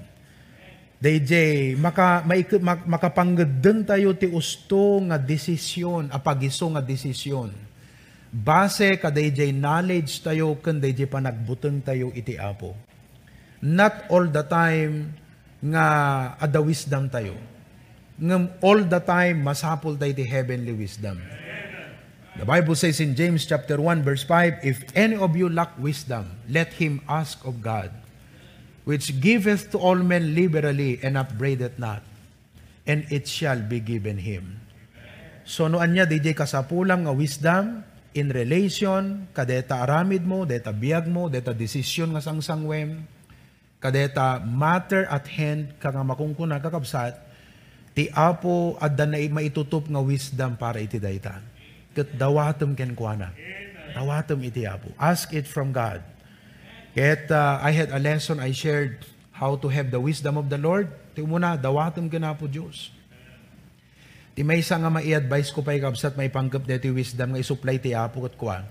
DJ, 0.96 1.76
maka, 1.78 2.24
maik, 2.26 2.56
mak, 2.58 2.88
makapanggedeng 2.88 3.86
tayo 3.86 4.16
ti 4.16 4.26
usto 4.26 4.98
nga 5.06 5.20
desisyon, 5.20 6.10
apagiso 6.10 6.66
nga 6.72 6.82
desisyon. 6.82 7.65
Base 8.36 9.00
ka 9.00 9.08
DJ 9.08 9.48
knowledge 9.56 10.20
tayo 10.20 10.60
kan 10.60 10.76
DJ 10.76 11.08
panagbuteng 11.08 11.80
tayo 11.80 12.12
iti 12.12 12.36
apo. 12.36 12.76
Not 13.64 14.12
all 14.12 14.28
the 14.28 14.44
time 14.44 15.16
nga 15.64 15.84
ada 16.36 16.60
wisdom 16.60 17.08
tayo. 17.08 17.32
Ngam 18.20 18.60
all 18.60 18.84
the 18.84 19.00
time 19.00 19.40
masapol 19.40 19.96
tayo 19.96 20.12
ti 20.12 20.28
heavenly 20.28 20.76
wisdom. 20.76 21.16
The 22.36 22.44
Bible 22.44 22.76
says 22.76 23.00
in 23.00 23.16
James 23.16 23.48
chapter 23.48 23.80
1 23.80 24.04
verse 24.04 24.20
5, 24.20 24.60
If 24.60 24.84
any 24.92 25.16
of 25.16 25.32
you 25.32 25.48
lack 25.48 25.72
wisdom, 25.80 26.36
let 26.52 26.76
him 26.76 27.00
ask 27.08 27.40
of 27.48 27.64
God, 27.64 27.88
which 28.84 29.16
giveth 29.24 29.72
to 29.72 29.80
all 29.80 29.96
men 29.96 30.36
liberally 30.36 31.00
and 31.00 31.16
upbraideth 31.16 31.80
not, 31.80 32.04
and 32.84 33.08
it 33.08 33.24
shall 33.24 33.56
be 33.64 33.80
given 33.80 34.20
him. 34.20 34.60
So 35.48 35.64
noan 35.64 35.96
niya, 35.96 36.04
DJ 36.04 36.36
kasapulang 36.36 37.08
nga 37.08 37.16
wisdom 37.16 37.88
in 38.16 38.32
relation, 38.32 39.28
kadeta 39.36 39.84
aramid 39.84 40.24
mo, 40.24 40.48
deta 40.48 40.72
biyag 40.72 41.06
mo, 41.06 41.28
deta 41.28 41.52
desisyon 41.52 42.16
nga 42.16 42.24
sangsangwem, 42.24 43.04
kadeta 43.78 44.40
matter 44.40 45.04
at 45.12 45.28
hand, 45.28 45.76
kanga 45.76 46.00
makungkuna 46.00 46.58
kakabsat, 46.58 47.20
ti 47.92 48.08
apo 48.16 48.80
adda 48.80 49.04
na 49.04 49.20
maitutup 49.28 49.84
nga 49.86 50.00
wisdom 50.00 50.56
para 50.56 50.80
iti 50.80 50.96
daytan. 50.96 51.56
ket 51.96 52.12
dawatem 52.12 52.76
ken 52.76 52.92
kuana. 52.92 53.32
Dawatem 53.96 54.44
iti 54.44 54.68
Apo. 54.68 54.92
Ask 55.00 55.32
it 55.32 55.48
from 55.48 55.72
God. 55.72 56.04
Ket 56.92 57.32
uh, 57.32 57.56
I 57.64 57.72
had 57.72 57.88
a 57.88 57.96
lesson 57.96 58.36
I 58.36 58.52
shared 58.52 59.00
how 59.32 59.56
to 59.56 59.72
have 59.72 59.88
the 59.88 59.96
wisdom 59.96 60.36
of 60.36 60.52
the 60.52 60.60
Lord. 60.60 60.92
Ti 61.16 61.24
muna 61.24 61.56
dawatem 61.56 62.12
ken 62.12 62.20
Apo 62.20 62.44
Dios. 62.44 62.92
Ti 64.36 64.44
may 64.44 64.60
isa 64.60 64.76
nga 64.76 64.92
mai-advise 64.92 65.48
ko 65.48 65.64
pa'y 65.64 65.80
kabsat 65.80 66.12
may 66.12 66.28
panggap 66.28 66.68
deti 66.68 66.92
wisdom 66.92 67.32
nga 67.32 67.40
isupply 67.40 67.80
ti 67.80 67.96
Apo 67.96 68.20
ket 68.28 68.36
kuan. 68.36 68.68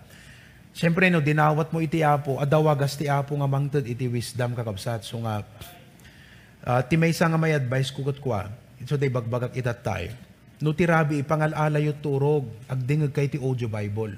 Siyempre 0.77 1.09
no 1.09 1.25
dinawat 1.25 1.73
mo 1.73 1.81
iti 1.81 2.05
Apo, 2.05 2.37
adawagas 2.37 2.93
ti 2.93 3.09
Apo 3.09 3.33
nga 3.33 3.49
mangted 3.49 3.89
iti 3.89 4.05
wisdom 4.05 4.53
kakabsat. 4.53 5.01
So 5.01 5.25
nga 5.25 5.41
uh, 6.69 6.81
ti 6.85 7.01
may 7.01 7.09
isa 7.09 7.25
nga 7.25 7.41
may 7.41 7.57
advice 7.57 7.89
ko 7.89 8.05
ket 8.05 8.21
kuan. 8.21 8.53
So 8.85 8.93
day 8.93 9.09
bagbagak 9.09 9.57
itat 9.57 9.81
tayo. 9.81 10.13
No 10.61 10.77
ti 10.77 10.85
rabi 10.85 11.25
ipangalala 11.25 11.81
yu 11.81 11.97
turog 11.97 12.45
agdingeg 12.69 13.09
kay 13.09 13.25
ti 13.33 13.41
audio 13.41 13.65
Bible. 13.65 14.13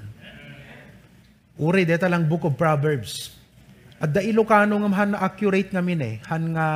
Uri 1.63 1.88
deta 1.88 2.12
lang 2.12 2.27
Book 2.27 2.44
of 2.44 2.60
Proverbs. 2.60 3.39
At 4.04 4.12
da 4.12 4.20
Ilocano 4.20 4.84
nga 4.84 4.89
han 5.00 5.16
na 5.16 5.24
accurate 5.24 5.72
nga 5.72 5.80
min 5.80 6.04
eh. 6.04 6.16
Han 6.27 6.54
nga 6.54 6.68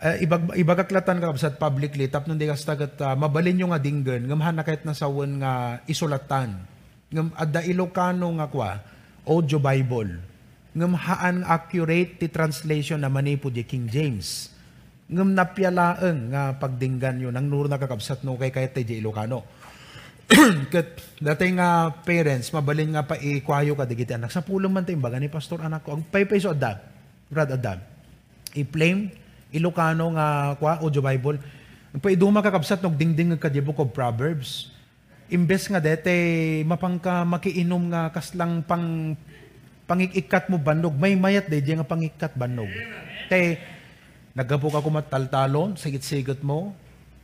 uh, 0.00 0.16
ibag, 0.20 0.52
ibagaklatan 0.56 1.20
ka 1.20 1.36
sa 1.36 1.54
publicly 1.54 2.08
tapno 2.08 2.36
di 2.36 2.48
kas 2.48 2.64
tagat 2.64 2.96
uh, 3.00 3.16
mabalin 3.16 3.60
yung 3.60 3.72
nga 3.72 3.80
dinggen 3.80 4.28
ngam 4.28 4.40
han 4.42 4.56
na 4.60 4.64
kahit 4.64 4.84
nasawon 4.84 5.40
nga 5.40 5.80
isulatan. 5.88 6.56
Ngam 7.12 7.32
adda 7.38 7.62
Ilocano 7.62 8.28
nga 8.36 8.46
kwa 8.50 8.70
audio 9.26 9.58
Bible. 9.62 10.18
Ngam 10.76 10.92
haan 10.92 11.36
accurate 11.46 12.20
ti 12.20 12.26
translation 12.28 13.00
na 13.00 13.08
manipo 13.08 13.48
di 13.48 13.64
King 13.64 13.88
James. 13.88 14.52
Ngam 15.06 15.32
napyalaeng 15.32 16.34
nga 16.34 16.58
pagdinggan 16.58 17.22
yun 17.22 17.34
ang 17.38 17.46
nuro 17.46 17.70
nakakabsat 17.70 18.26
no 18.26 18.36
kay 18.36 18.50
kahit 18.50 18.74
ti 18.74 18.98
Ilocano. 18.98 19.46
Kat 20.74 20.98
dati 21.22 21.46
nga 21.54 21.94
parents, 22.02 22.50
mabalin 22.50 22.98
nga 22.98 23.06
pa 23.06 23.14
ikwayo 23.14 23.78
ka 23.78 23.86
digiti 23.86 24.10
anak. 24.10 24.34
Sa 24.34 24.42
pulong 24.42 24.74
man 24.74 24.82
tayo, 24.82 24.98
baga 24.98 25.22
ni 25.22 25.30
pastor 25.30 25.62
anak 25.62 25.86
ko. 25.86 25.94
Ang 25.94 26.02
paypay 26.10 26.42
so 26.42 26.50
adda, 26.50 26.82
Brad 27.30 27.54
adda. 27.54 27.78
I-flame, 28.58 29.14
Ilocano 29.54 30.10
nga 30.14 30.58
kwa, 30.58 30.82
audio 30.82 31.02
Bible. 31.02 31.38
Paiduma 32.02 32.42
kakabsat, 32.42 32.82
nog 32.82 32.98
dingding 32.98 33.38
ka 33.38 33.46
di 33.46 33.62
Book 33.62 33.78
of 33.78 33.94
Proverbs. 33.94 34.74
Imbes 35.26 35.66
nga 35.70 35.82
dete, 35.82 36.12
mapangka 36.66 37.26
makiinom 37.26 37.90
nga 37.90 38.10
kaslang 38.14 38.62
pang 38.62 39.14
pangikikat 39.86 40.50
mo 40.50 40.58
banog. 40.58 40.94
May 40.98 41.14
mayat 41.14 41.46
de, 41.46 41.62
nga 41.62 41.86
pangikat 41.86 42.34
banog. 42.34 42.70
Te, 43.30 43.58
nagapo 44.34 44.70
ka 44.70 44.82
kumataltalon, 44.82 45.78
sigit-sigit 45.78 46.42
mo, 46.42 46.74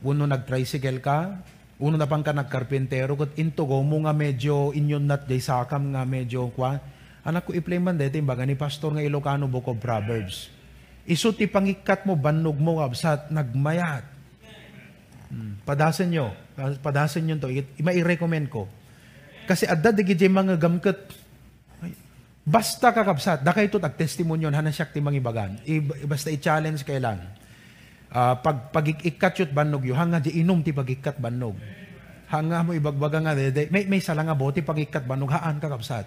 uno 0.03 0.23
nag-tricycle 0.27 0.99
ka, 1.03 1.37
uno 1.79 1.95
na 1.99 2.07
pang 2.07 2.23
ka 2.23 2.31
nagkarpintero, 2.31 3.19
kat 3.19 3.35
intugo 3.35 3.79
mo 3.83 3.99
nga 4.07 4.15
medyo 4.15 4.71
inyon 4.71 5.03
nat 5.03 5.27
jay 5.27 5.43
sakam 5.43 5.91
nga 5.91 6.07
medyo 6.07 6.47
kwa. 6.55 6.79
Anak 7.23 7.47
ko 7.47 7.55
i-play 7.55 7.79
man 7.79 7.99
dito, 7.99 8.19
baga 8.23 8.43
ni 8.47 8.55
Pastor 8.55 8.95
nga 8.95 9.03
Ilocano 9.03 9.47
Book 9.47 9.67
of 9.67 9.79
Proverbs. 9.79 10.62
Isu 11.03 11.35
ti 11.35 11.51
pangikat 11.51 12.07
mo, 12.07 12.15
banog 12.15 12.55
mo, 12.55 12.79
absat, 12.79 13.27
nagmayat. 13.27 14.07
Hmm. 15.27 15.59
Padasan 15.67 16.13
nyo. 16.13 16.31
Padasan 16.79 17.27
nyo 17.27 17.35
to. 17.41 17.51
Ima-recommend 17.51 18.47
ko. 18.47 18.69
Kasi 19.43 19.67
adda 19.67 19.91
digit 19.91 20.23
mga 20.31 20.55
gamket. 20.55 20.99
Basta 22.43 22.91
kakabsat, 22.91 23.39
da 23.39 23.55
kayo 23.55 23.71
tag 23.79 23.95
testimonyon 23.95 24.51
hanan 24.51 24.75
siya 24.75 24.91
ti 24.91 24.99
mangibagan. 24.99 25.63
I, 25.63 25.79
basta 25.79 26.27
i-challenge 26.27 26.83
kailan. 26.83 27.23
Uh, 28.11 28.35
pag 28.43 28.67
pagikat 28.67 29.39
yut 29.39 29.51
banog 29.55 29.87
yo, 29.87 29.95
hanga 29.95 30.19
di 30.19 30.43
inom 30.43 30.59
ti 30.59 30.75
pagikat 30.75 31.23
banog. 31.23 31.55
Hanga 32.27 32.59
mo 32.67 32.75
ibagbaga 32.75 33.23
nga, 33.23 33.31
de, 33.31 33.71
may, 33.71 33.87
may 33.87 34.03
sala 34.03 34.27
nga 34.27 34.35
boti 34.35 34.59
pagikat 34.59 35.07
banog, 35.07 35.31
haan 35.31 35.55
kakabsat. 35.55 36.03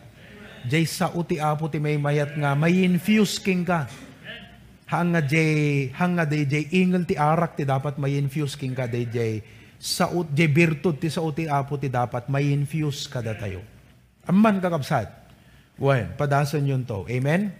Jay 0.68 0.84
sa 0.84 1.08
uti 1.16 1.40
apo 1.40 1.72
ti 1.72 1.80
may 1.80 1.96
mayat 1.96 2.36
nga, 2.36 2.52
may 2.52 2.84
infuse 2.84 3.40
king 3.40 3.64
ka. 3.64 3.88
Hanga 4.86 5.18
jay, 5.18 5.90
hanga 5.98 6.22
day 6.22 6.46
jay, 6.46 6.70
ingal 6.70 7.02
ti 7.02 7.18
arak 7.18 7.58
ti 7.58 7.66
dapat 7.66 7.98
may 7.98 8.14
infuse 8.14 8.54
king 8.54 8.70
ka, 8.70 8.86
day 8.86 9.06
sa 9.76 10.08
ut, 10.08 10.32
jay 10.32 10.48
birtud 10.48 10.96
ti 10.96 11.12
sa 11.12 11.20
uti 11.20 11.44
apo 11.44 11.76
ti 11.76 11.92
dapat 11.92 12.32
may 12.32 12.48
infuse 12.52 13.10
ka 13.10 13.20
da 13.20 13.36
tayo. 13.36 13.60
Amman 14.26 14.58
kakabsat. 14.58 15.08
Well, 15.76 16.16
padasan 16.16 16.64
yun 16.64 16.88
to. 16.88 17.04
Amen? 17.06 17.52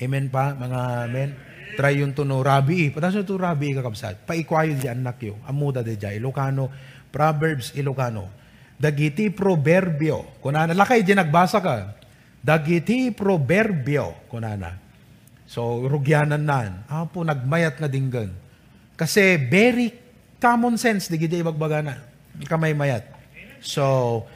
Amen 0.00 0.26
pa, 0.32 0.56
mga 0.56 0.80
amen? 1.06 1.30
Try 1.76 2.00
yun 2.00 2.16
to 2.16 2.24
no, 2.24 2.40
rabi. 2.40 2.88
Padasan 2.88 3.28
to 3.28 3.36
rabi 3.36 3.76
kakabsat. 3.76 4.24
Paikwayo 4.24 4.74
di 4.74 4.88
anak 4.88 5.20
yo. 5.20 5.36
Amuda 5.44 5.84
de 5.84 5.94
jay. 6.00 6.16
Ilocano. 6.16 6.72
Proverbs 7.12 7.76
Ilocano. 7.76 8.32
Dagiti 8.76 9.28
proverbio. 9.32 10.40
Kunana, 10.40 10.72
lakay 10.72 11.04
di 11.04 11.12
nagbasa 11.12 11.60
ka. 11.60 11.74
Dagiti 12.40 13.12
proverbio. 13.12 14.26
Kunana. 14.26 14.85
So, 15.46 15.86
rugyanan 15.86 16.42
nan. 16.42 16.82
Apo, 16.90 17.22
nagmayat 17.22 17.78
nga 17.78 17.86
dinggan. 17.86 18.34
Kasi 18.98 19.38
very 19.38 19.94
common 20.42 20.74
sense, 20.74 21.06
di 21.06 21.16
gidi 21.16 21.38
ibagbaga 21.40 21.80
na. 21.80 21.94
Kamay 22.50 22.74
mayat. 22.74 23.06
So, 23.62 24.26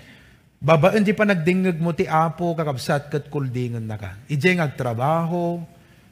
babaan 0.63 1.03
di 1.03 1.11
pa 1.11 1.27
nagdingag 1.27 1.83
mo 1.83 1.91
ti 1.91 2.07
apo 2.07 2.55
kakabsat 2.55 3.11
kat 3.11 3.25
kuldingan 3.27 3.85
na 3.85 3.99
ka. 3.99 4.15
Ije 4.31 4.55
agtrabaho, 4.55 5.61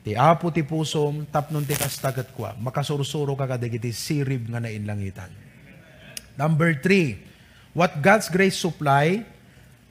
ti 0.02 0.18
apo 0.18 0.50
ti 0.50 0.66
pusom, 0.66 1.24
tapnon 1.30 1.62
ti 1.62 1.78
kastagat 1.78 2.34
kwa. 2.34 2.58
Makasursuro 2.58 3.38
ka 3.38 3.46
kadigiti 3.46 3.94
sirib 3.94 4.50
nga 4.50 4.58
na 4.58 4.68
inlangitan. 4.68 5.30
Number 6.34 6.74
three, 6.74 7.22
what 7.70 8.02
God's 8.02 8.26
grace 8.26 8.58
supply. 8.58 9.22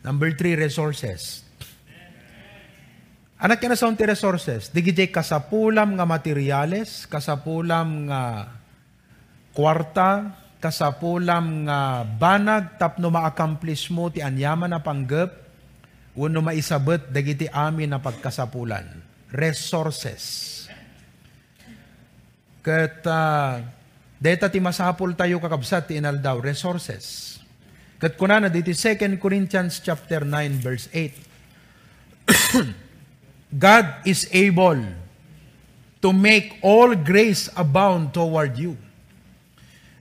Number 0.04 0.32
three, 0.32 0.56
resources. 0.56 1.46
Anak 3.38 3.62
ka 3.62 3.69
na 3.69 3.78
sa 3.78 3.86
unti 3.86 4.02
resources. 4.02 4.73
Digijay 4.73 5.13
kasapulam 5.13 5.93
nga 5.93 6.10
materyales, 6.10 7.06
kasapulam 7.06 8.10
nga 8.10 8.50
kwarta, 9.54 10.34
kasapulam 10.58 11.69
nga 11.69 12.02
banag 12.02 12.82
tapno 12.82 13.13
ma-accomplish 13.13 13.93
mo 13.93 14.10
ti 14.10 14.26
anyaman 14.26 14.73
na 14.73 14.82
panggap, 14.82 15.30
uno 16.17 16.41
maisabot 16.41 16.97
dagiti 17.13 17.45
amin 17.45 17.93
na 17.93 18.02
pagkasapulan. 18.02 18.89
Resources. 19.30 20.65
Kat 22.65 23.06
uh, 23.06 23.62
deta 24.17 24.50
ti 24.50 24.58
masapul 24.58 25.13
tayo 25.13 25.38
kakabsat 25.38 25.93
ti 25.93 26.02
inaldaw, 26.02 26.41
resources. 26.41 27.38
Kat 28.02 28.17
kunana 28.17 28.50
diti 28.50 28.73
2 28.73 29.21
Corinthians 29.21 29.78
chapter 29.78 30.26
9 30.26 30.58
verse 30.58 30.89
8. 30.89 32.73
God 33.58 34.06
is 34.06 34.30
able 34.30 34.78
to 36.06 36.10
make 36.13 36.62
all 36.62 36.93
grace 36.93 37.50
abound 37.58 38.13
toward 38.13 38.54
you, 38.62 38.78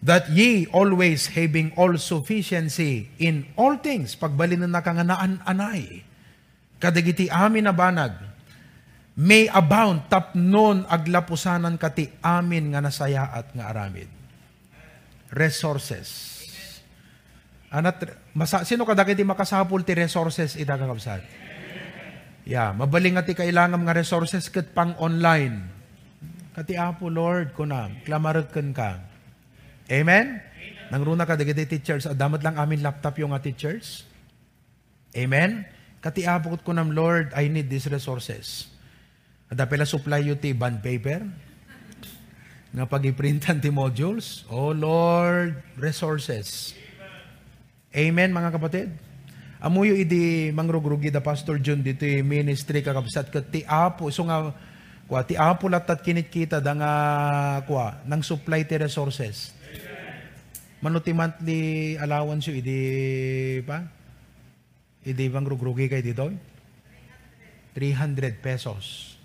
that 0.04 0.28
ye 0.28 0.68
always 0.68 1.32
having 1.32 1.72
all 1.72 1.96
sufficiency 1.96 3.08
in 3.16 3.48
all 3.56 3.80
things, 3.80 4.12
pagbalin 4.12 4.68
na 4.68 4.78
nakanganaan 4.78 5.40
anay, 5.48 6.04
kadagiti 6.76 7.32
amin 7.32 7.64
na 7.64 7.72
banag, 7.72 8.12
may 9.16 9.48
abound 9.48 10.04
tapnon 10.12 10.84
aglapusanan 10.84 11.80
kati 11.80 12.12
amin 12.20 12.76
nga 12.76 12.84
nasaya 12.84 13.32
at 13.32 13.48
nga 13.56 13.72
aramid. 13.72 14.12
Resources. 15.32 16.44
Anat, 17.72 18.04
masa, 18.36 18.68
sino 18.68 18.84
kadagiti 18.84 19.24
makasapul 19.24 19.80
ti 19.80 19.96
resources 19.96 20.60
ita 20.60 20.76
kakabsat? 20.76 21.24
Yeah, 22.46 22.70
mabaling 22.70 23.18
ati 23.18 23.34
kailangan 23.34 23.82
nga 23.82 23.98
resources 23.98 24.46
kat 24.54 24.70
pang 24.70 24.94
online. 25.02 25.66
Kati 26.54 26.78
apo 26.78 27.10
Lord 27.10 27.58
ko 27.58 27.66
na, 27.66 27.90
klamaragkan 28.06 28.70
ka. 28.70 29.02
Amen? 29.90 30.38
Nangruna 30.94 31.26
ka 31.26 31.34
dagiti 31.34 31.66
teachers, 31.66 32.06
adamat 32.06 32.46
lang 32.46 32.54
amin 32.54 32.86
laptop 32.86 33.18
yung 33.18 33.34
nga 33.34 33.42
teachers. 33.42 34.06
Amen? 35.10 35.66
Kati 35.98 36.22
apo 36.22 36.54
ko 36.62 36.70
nam 36.70 36.94
Lord, 36.94 37.34
I 37.34 37.50
need 37.50 37.66
these 37.66 37.90
resources. 37.90 38.70
Ada 39.50 39.66
pala 39.66 39.82
supply 39.82 40.22
you 40.22 40.38
ti 40.38 40.54
bond 40.54 40.78
paper, 40.78 41.26
nga 42.70 42.86
pag-iprintan 42.86 43.58
ti 43.58 43.74
modules. 43.74 44.46
Oh 44.46 44.70
Lord, 44.70 45.58
resources. 45.82 46.78
Amen 47.90 48.30
mga 48.30 48.54
kapatid? 48.54 49.05
Amuyo 49.56 49.96
idi 49.96 50.52
mangrugrugi 50.52 51.08
da 51.08 51.24
Pastor 51.24 51.56
John 51.64 51.80
dito 51.80 52.04
ministry 52.04 52.84
kakabsat 52.84 53.32
kat 53.32 53.48
ti 53.48 53.60
apo. 53.64 54.12
So 54.12 54.28
nga, 54.28 54.52
kwa, 55.08 55.24
ti 55.24 55.32
apo 55.32 55.72
latat 55.72 56.04
kinit 56.04 56.28
kita 56.28 56.60
da 56.60 56.76
nga, 56.76 56.92
kwa, 57.64 58.04
nang 58.04 58.20
supply 58.20 58.68
ti 58.68 58.76
resources. 58.76 59.56
Manuti 60.84 61.16
monthly 61.16 61.96
allowance 61.96 62.52
yu, 62.52 62.60
idi 62.60 62.80
pa? 63.64 63.80
Idi 65.08 65.24
mangrugrugi 65.32 65.88
kay 65.88 66.04
dito? 66.04 66.28
300 67.72 68.36
pesos. 68.44 69.16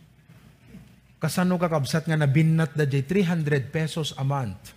Kasano 1.20 1.60
kakabsat 1.60 2.08
nga 2.08 2.15
nabinat 2.15 2.72
da 2.72 2.88
jay 2.88 3.04
300 3.04 3.67
pesos 3.67 4.15
a 4.15 4.24
month. 4.24 4.72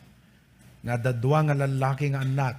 Nga 0.82 0.94
dadwa 0.98 1.38
nga 1.46 1.54
lalaki 1.54 2.10
nga 2.10 2.26
anak. 2.26 2.56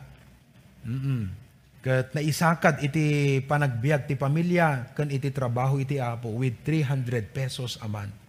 Mm-mm 0.87 1.44
Kat 1.85 2.17
naisakad 2.17 2.81
iti 2.81 3.37
panagbiag 3.45 4.09
ti 4.09 4.17
pamilya 4.17 4.97
kan 4.97 5.05
iti 5.05 5.29
trabaho 5.29 5.77
iti 5.77 6.01
apo 6.01 6.33
with 6.33 6.65
300 6.65 7.29
pesos 7.29 7.77
a 7.77 7.85
month. 7.85 8.25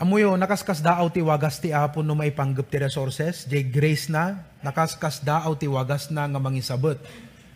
Amuyo, 0.00 0.32
nakaskas 0.40 0.80
daaw 0.80 1.12
ti 1.12 1.20
wagas 1.20 1.60
ti 1.60 1.68
apo 1.76 2.00
no 2.00 2.16
may 2.16 2.32
panggap 2.32 2.72
ti 2.72 2.80
resources, 2.80 3.44
jay 3.44 3.68
grace 3.68 4.08
na, 4.08 4.48
nakaskas 4.64 5.20
daaw 5.20 5.52
ti 5.60 5.68
wagas 5.68 6.08
na 6.08 6.24
nga 6.24 6.40
mangisabot, 6.40 6.96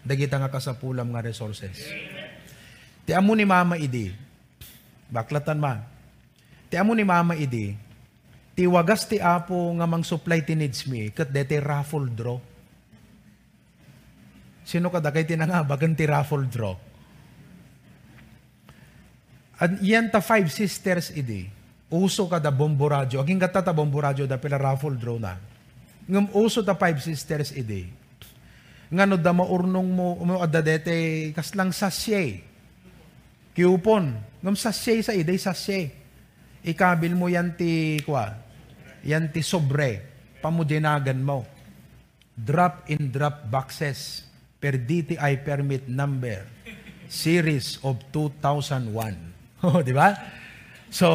dagita 0.04 0.36
nga 0.36 0.52
kasapulam 0.52 1.08
nga 1.08 1.24
resources. 1.24 1.80
Ti 3.08 3.16
amo 3.16 3.32
ni 3.32 3.48
mama 3.48 3.80
idi, 3.80 4.12
baklatan 5.08 5.56
ma, 5.56 5.80
ti 6.68 6.76
amo 6.76 6.92
ni 6.92 7.06
mama 7.06 7.32
idi, 7.32 7.78
ti 8.52 8.68
wagas 8.68 9.08
ti 9.08 9.22
apo 9.22 9.72
nga 9.78 9.88
mang 9.88 10.04
supply 10.04 10.44
ti 10.44 10.52
needs 10.52 10.84
me, 10.84 11.08
kat 11.14 11.32
dete 11.32 11.56
raffle 11.62 12.12
draw. 12.12 12.51
Sino 14.62 14.90
ka 14.90 15.02
dagay 15.02 15.26
tinangabagan 15.26 15.98
ti 15.98 16.06
raffle 16.06 16.46
draw? 16.46 16.74
At 19.62 19.78
yan 19.78 20.10
ta 20.10 20.18
five 20.18 20.50
sisters 20.50 21.14
idi, 21.14 21.46
uso 21.90 22.26
ka 22.26 22.42
da 22.42 22.50
bombo 22.50 22.90
radyo. 22.90 23.22
Aging 23.22 23.42
gata 23.42 23.62
ta 23.62 23.74
bombo 23.74 24.02
radyo 24.02 24.26
da 24.26 24.38
pila 24.38 24.58
raffle 24.58 24.98
draw 24.98 25.18
na. 25.18 25.38
Ngam 26.06 26.34
uso 26.34 26.66
ta 26.66 26.74
five 26.74 26.98
sisters 26.98 27.54
idi. 27.54 27.86
Ngano 28.92 29.16
da 29.16 29.30
maurnong 29.30 29.88
mo, 29.88 30.18
mo 30.18 30.42
adadete 30.42 31.30
kaslang 31.30 31.70
sasye. 31.70 32.42
Kiupon. 33.54 34.18
Ngam 34.42 34.56
sasye 34.58 35.02
sa 35.02 35.14
iday 35.14 35.38
sasye. 35.38 35.94
Ikabil 36.62 37.14
mo 37.14 37.30
yan 37.30 37.54
ti 37.54 38.02
kwa. 38.02 38.34
Yan 39.06 39.30
ti 39.30 39.42
sobre. 39.42 40.02
Pamudinagan 40.42 41.22
mo. 41.22 41.46
Drop 42.34 42.90
in 42.90 43.14
drop 43.14 43.46
boxes 43.46 44.31
per 44.62 44.78
DTI 44.78 45.42
permit 45.42 45.90
number 45.90 46.46
series 47.10 47.82
of 47.82 47.98
2001. 48.14 48.94
Oh, 49.62 49.78
di 49.78 49.94
ba? 49.94 50.10
So, 50.90 51.06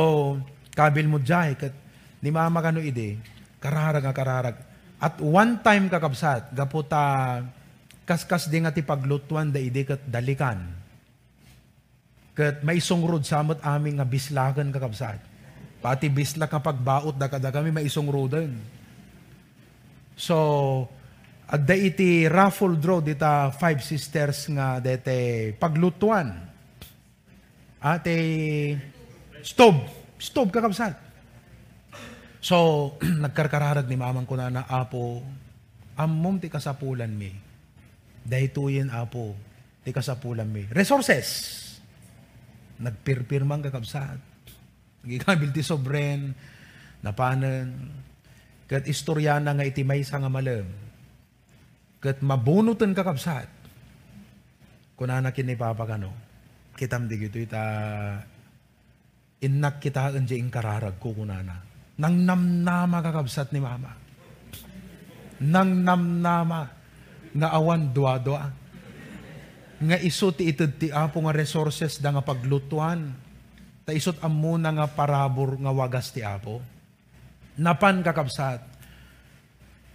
kabil 0.71 1.03
mo 1.03 1.19
jay 1.19 1.51
kat 1.59 1.75
ni 2.21 2.29
mama 2.29 2.61
kano 2.61 2.77
ide 2.77 3.17
kararag 3.57 4.05
nga 4.05 4.13
kararag 4.13 4.55
at 5.01 5.17
one 5.17 5.57
time 5.65 5.89
kakabsat 5.89 6.53
gaputa 6.53 7.41
kaskas 8.05 8.45
di 8.45 8.61
nga 8.61 8.69
ti 8.69 8.85
paglutuan 8.85 9.49
da 9.49 9.57
ide 9.57 9.83
kat 9.83 10.05
dalikan 10.05 10.61
kat 12.37 12.61
may 12.61 12.77
sungrod 12.77 13.25
samot 13.25 13.57
aming 13.65 13.97
nga 13.97 14.05
bislagan 14.05 14.69
kakabsat 14.69 15.17
pati 15.81 16.13
bisla 16.13 16.45
kapag 16.45 16.77
baot 16.77 17.17
da 17.17 17.25
kada 17.25 17.49
kami 17.49 17.73
may 17.73 17.89
isungrudan 17.89 18.53
so 20.13 20.37
at 21.47 21.61
da 21.63 21.75
iti 21.75 22.27
raffle 22.27 22.75
draw 22.75 22.99
dita 22.99 23.51
five 23.55 23.79
sisters 23.79 24.51
nga 24.51 24.83
dete 24.83 25.51
paglutuan 25.55 26.27
ate 27.79 28.15
stove 29.39 29.79
stove 30.19 30.51
kakabsat 30.51 31.07
So, 32.47 32.93
nagkarkararag 33.25 33.89
ni 33.89 33.97
mamang 33.99 34.23
ko 34.23 34.37
na 34.37 34.47
na, 34.47 34.63
Apo, 34.63 35.19
amom 35.97 36.39
ti 36.39 36.47
kasapulan 36.47 37.11
mi. 37.11 37.33
Dahituyin, 38.23 38.87
Apo, 38.93 39.35
ti 39.83 39.91
kasapulan 39.91 40.47
mi. 40.47 40.63
Resources. 40.69 41.27
Nagpirpirmang 42.79 43.67
kakabsat. 43.67 44.19
Nagikabil 45.03 45.51
ti 45.51 45.59
sobren, 45.59 46.31
napanan. 47.03 47.67
Kat 48.63 48.87
istoryana 48.87 49.51
nga 49.51 49.67
iti 49.67 49.83
may 49.83 50.03
nga 50.07 50.31
malam. 50.31 50.86
Kat 52.07 52.23
mabunutan 52.23 52.95
kakabsat. 52.95 53.51
Kunana 54.95 55.35
kinipapakano. 55.35 56.15
Kitam 56.71 57.11
di 57.11 57.19
gito 57.19 57.35
ita 57.35 57.65
inak 59.43 59.83
kita 59.83 60.15
anje 60.15 60.39
ing 60.39 60.47
kararag 60.47 60.95
ko 61.03 61.11
kunana 61.11 61.67
nang 61.97 62.15
namnama 62.23 63.03
kakabsat 63.03 63.51
ni 63.51 63.59
mama. 63.59 63.91
Nang 65.43 65.83
namnama 65.83 66.61
nga 67.35 67.49
awan 67.51 67.91
dua-dua. 67.91 68.45
Nga 69.83 69.97
iso 69.99 70.31
ti 70.31 70.47
itid 70.47 70.79
ti 70.79 70.87
apo 70.89 71.21
nga 71.27 71.35
resources 71.35 71.99
da 71.99 72.15
nga 72.15 72.23
paglutuan. 72.23 73.11
Ta 73.83 73.91
isot 73.91 74.21
amuna 74.23 74.71
nga 74.71 74.87
parabor 74.87 75.59
nga 75.59 75.75
wagas 75.75 76.15
ti 76.15 76.23
apo. 76.23 76.63
Napan 77.59 77.99
kakabsat. 77.99 78.61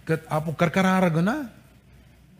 Kat 0.05 0.21
apo 0.29 0.53
karkararag 0.53 1.17
na. 1.25 1.62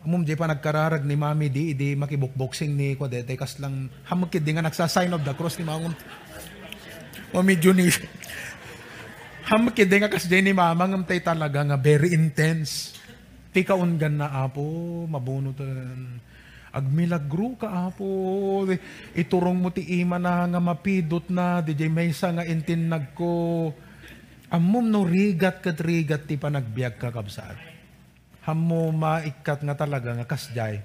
Amom 0.04 0.20
di 0.20 0.36
pa 0.36 0.44
nagkararag 0.44 1.00
ni 1.08 1.16
mami 1.16 1.48
di, 1.48 1.72
di 1.72 1.96
makibukboksing 1.96 2.76
ni 2.76 2.92
ko 2.92 3.08
dete 3.08 3.40
kas 3.40 3.56
lang 3.56 3.88
hamukid 4.04 4.44
di 4.44 4.52
nga 4.52 4.60
nagsa-sign 4.60 5.08
of 5.16 5.24
the 5.24 5.32
cross 5.32 5.56
ni 5.56 5.64
mamon. 5.64 5.96
Mami 7.32 7.56
Juni. 7.56 7.88
Hamkid 9.44 9.88
nga 9.88 10.12
kas 10.12 10.24
ni 10.28 10.52
mama 10.52 10.88
ngam 10.88 11.04
tay 11.04 11.24
talaga 11.24 11.60
nga 11.64 11.80
very 11.80 12.12
intense. 12.12 12.96
Ti 13.52 13.64
kaungan 13.64 14.20
na 14.20 14.44
apo, 14.44 14.64
mabunutan. 15.08 16.20
Agmilagro 16.68 17.56
ka 17.56 17.88
apo. 17.88 18.64
Iturong 19.16 19.56
mo 19.56 19.68
ti 19.72 19.84
ima 20.00 20.20
na 20.20 20.48
nga 20.48 20.60
mapidot 20.60 21.28
na. 21.32 21.60
DJ 21.60 21.92
Maysa 21.92 22.32
nga 22.32 22.44
intinag 22.44 23.12
ko. 23.12 23.72
Amom 24.48 24.84
no 24.84 25.04
rigat 25.04 25.64
kat 25.64 25.80
rigat 25.80 26.28
ti 26.28 26.36
panagbiag 26.36 26.96
ka 26.96 27.08
kabsat. 27.08 27.73
Hamo 28.44 28.92
maikat 28.92 29.64
nga 29.64 29.72
talaga 29.72 30.12
nga 30.12 30.28
kasjay. 30.28 30.84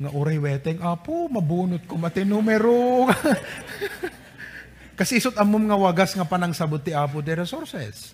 Nga 0.00 0.10
uray 0.16 0.40
weteng, 0.40 0.80
apo, 0.80 1.28
mabunot 1.28 1.84
ko 1.84 2.00
mati 2.00 2.24
numero. 2.24 3.06
Kasi 4.98 5.20
isot 5.20 5.36
amom 5.40 5.62
nga 5.66 5.76
wagas 5.76 6.12
nga 6.16 6.28
panang 6.28 6.52
sabot 6.52 6.80
ti 6.80 6.92
Apo 6.92 7.24
de 7.24 7.32
resources. 7.36 8.12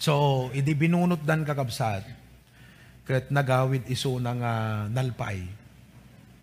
So, 0.00 0.48
idi 0.56 0.72
binunot 0.74 1.22
dan 1.22 1.44
kakabsat. 1.44 2.06
Kat 3.04 3.28
nagawid 3.30 3.86
iso 3.90 4.16
na 4.22 4.32
nga 4.36 4.52
nalpay. 4.90 5.44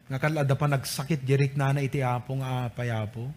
Nga 0.08 0.18
kalada 0.20 0.56
pa 0.56 0.68
nagsakit 0.72 1.24
jerik 1.24 1.54
na 1.56 1.76
na 1.76 1.84
iti 1.84 2.00
Apo 2.00 2.38
nga 2.40 2.72
payapo. 2.72 3.28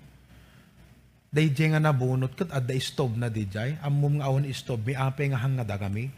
Dayjay 1.31 1.71
nga 1.71 1.83
nabunot 1.83 2.35
kat 2.35 2.51
adda 2.51 2.75
istob 2.75 3.15
na 3.15 3.31
dijay. 3.31 3.79
Amom 3.87 4.19
nga 4.19 4.27
awon 4.27 4.51
istob, 4.51 4.83
mi 4.83 4.99
ape 4.99 5.31
nga 5.31 5.39
hangada 5.39 5.79
kami. 5.79 6.11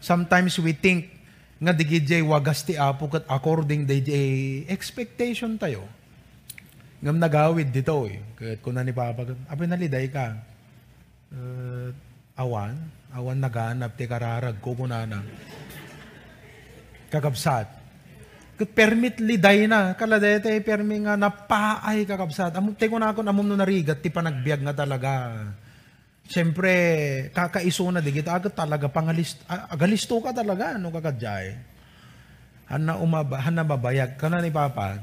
Sometimes 0.00 0.56
we 0.58 0.72
think 0.72 1.12
nga 1.60 1.76
digijay 1.76 2.24
wagas 2.24 2.64
ti 2.64 2.74
Apo 2.74 3.06
kat 3.12 3.28
according 3.28 3.84
dayjay 3.84 4.64
expectation 4.66 5.60
tayo 5.60 5.84
ngam 7.00 7.16
nagawid 7.16 7.72
dito 7.72 8.04
eh. 8.04 8.20
Kahit 8.36 8.60
kuna 8.60 8.84
ni 8.84 8.92
Papa, 8.92 9.24
apay 9.48 9.66
naliday 9.66 10.06
ka. 10.12 10.36
Uh, 11.32 11.88
awan, 12.36 12.76
awan 13.12 13.40
naganap, 13.40 13.96
ti 13.96 14.04
kararag 14.04 14.60
ko 14.60 14.76
kunana. 14.76 15.24
Kakabsat. 17.08 17.68
Kat 18.60 18.70
permit 18.76 19.16
liday 19.16 19.64
na, 19.64 19.96
kaladete 19.96 20.52
permi 20.60 21.08
nga 21.08 21.16
napaay 21.16 22.04
kakabsat. 22.04 22.52
Amom, 22.52 22.76
te 22.76 22.92
ko 22.92 23.00
na 23.00 23.16
ako, 23.16 23.24
amom 23.24 23.48
no 23.48 23.56
narigat, 23.56 24.04
ti 24.04 24.12
panagbiag 24.12 24.60
nga 24.60 24.84
talaga. 24.84 25.12
Siyempre, 26.30 26.74
kakaiso 27.34 27.90
na 27.90 27.98
di 27.98 28.14
kita 28.14 28.38
agad 28.38 28.54
talaga 28.54 28.86
pangalist, 28.86 29.42
agalisto 29.50 30.14
ka 30.22 30.30
talaga, 30.30 30.78
no 30.78 30.94
kakadjay. 30.94 31.58
Hana 32.70 33.02
umaba, 33.02 33.42
hana 33.42 33.66
babayag 33.66 34.14
ka 34.14 34.30
na 34.30 34.38
ni 34.38 34.54
Papa 34.54 35.02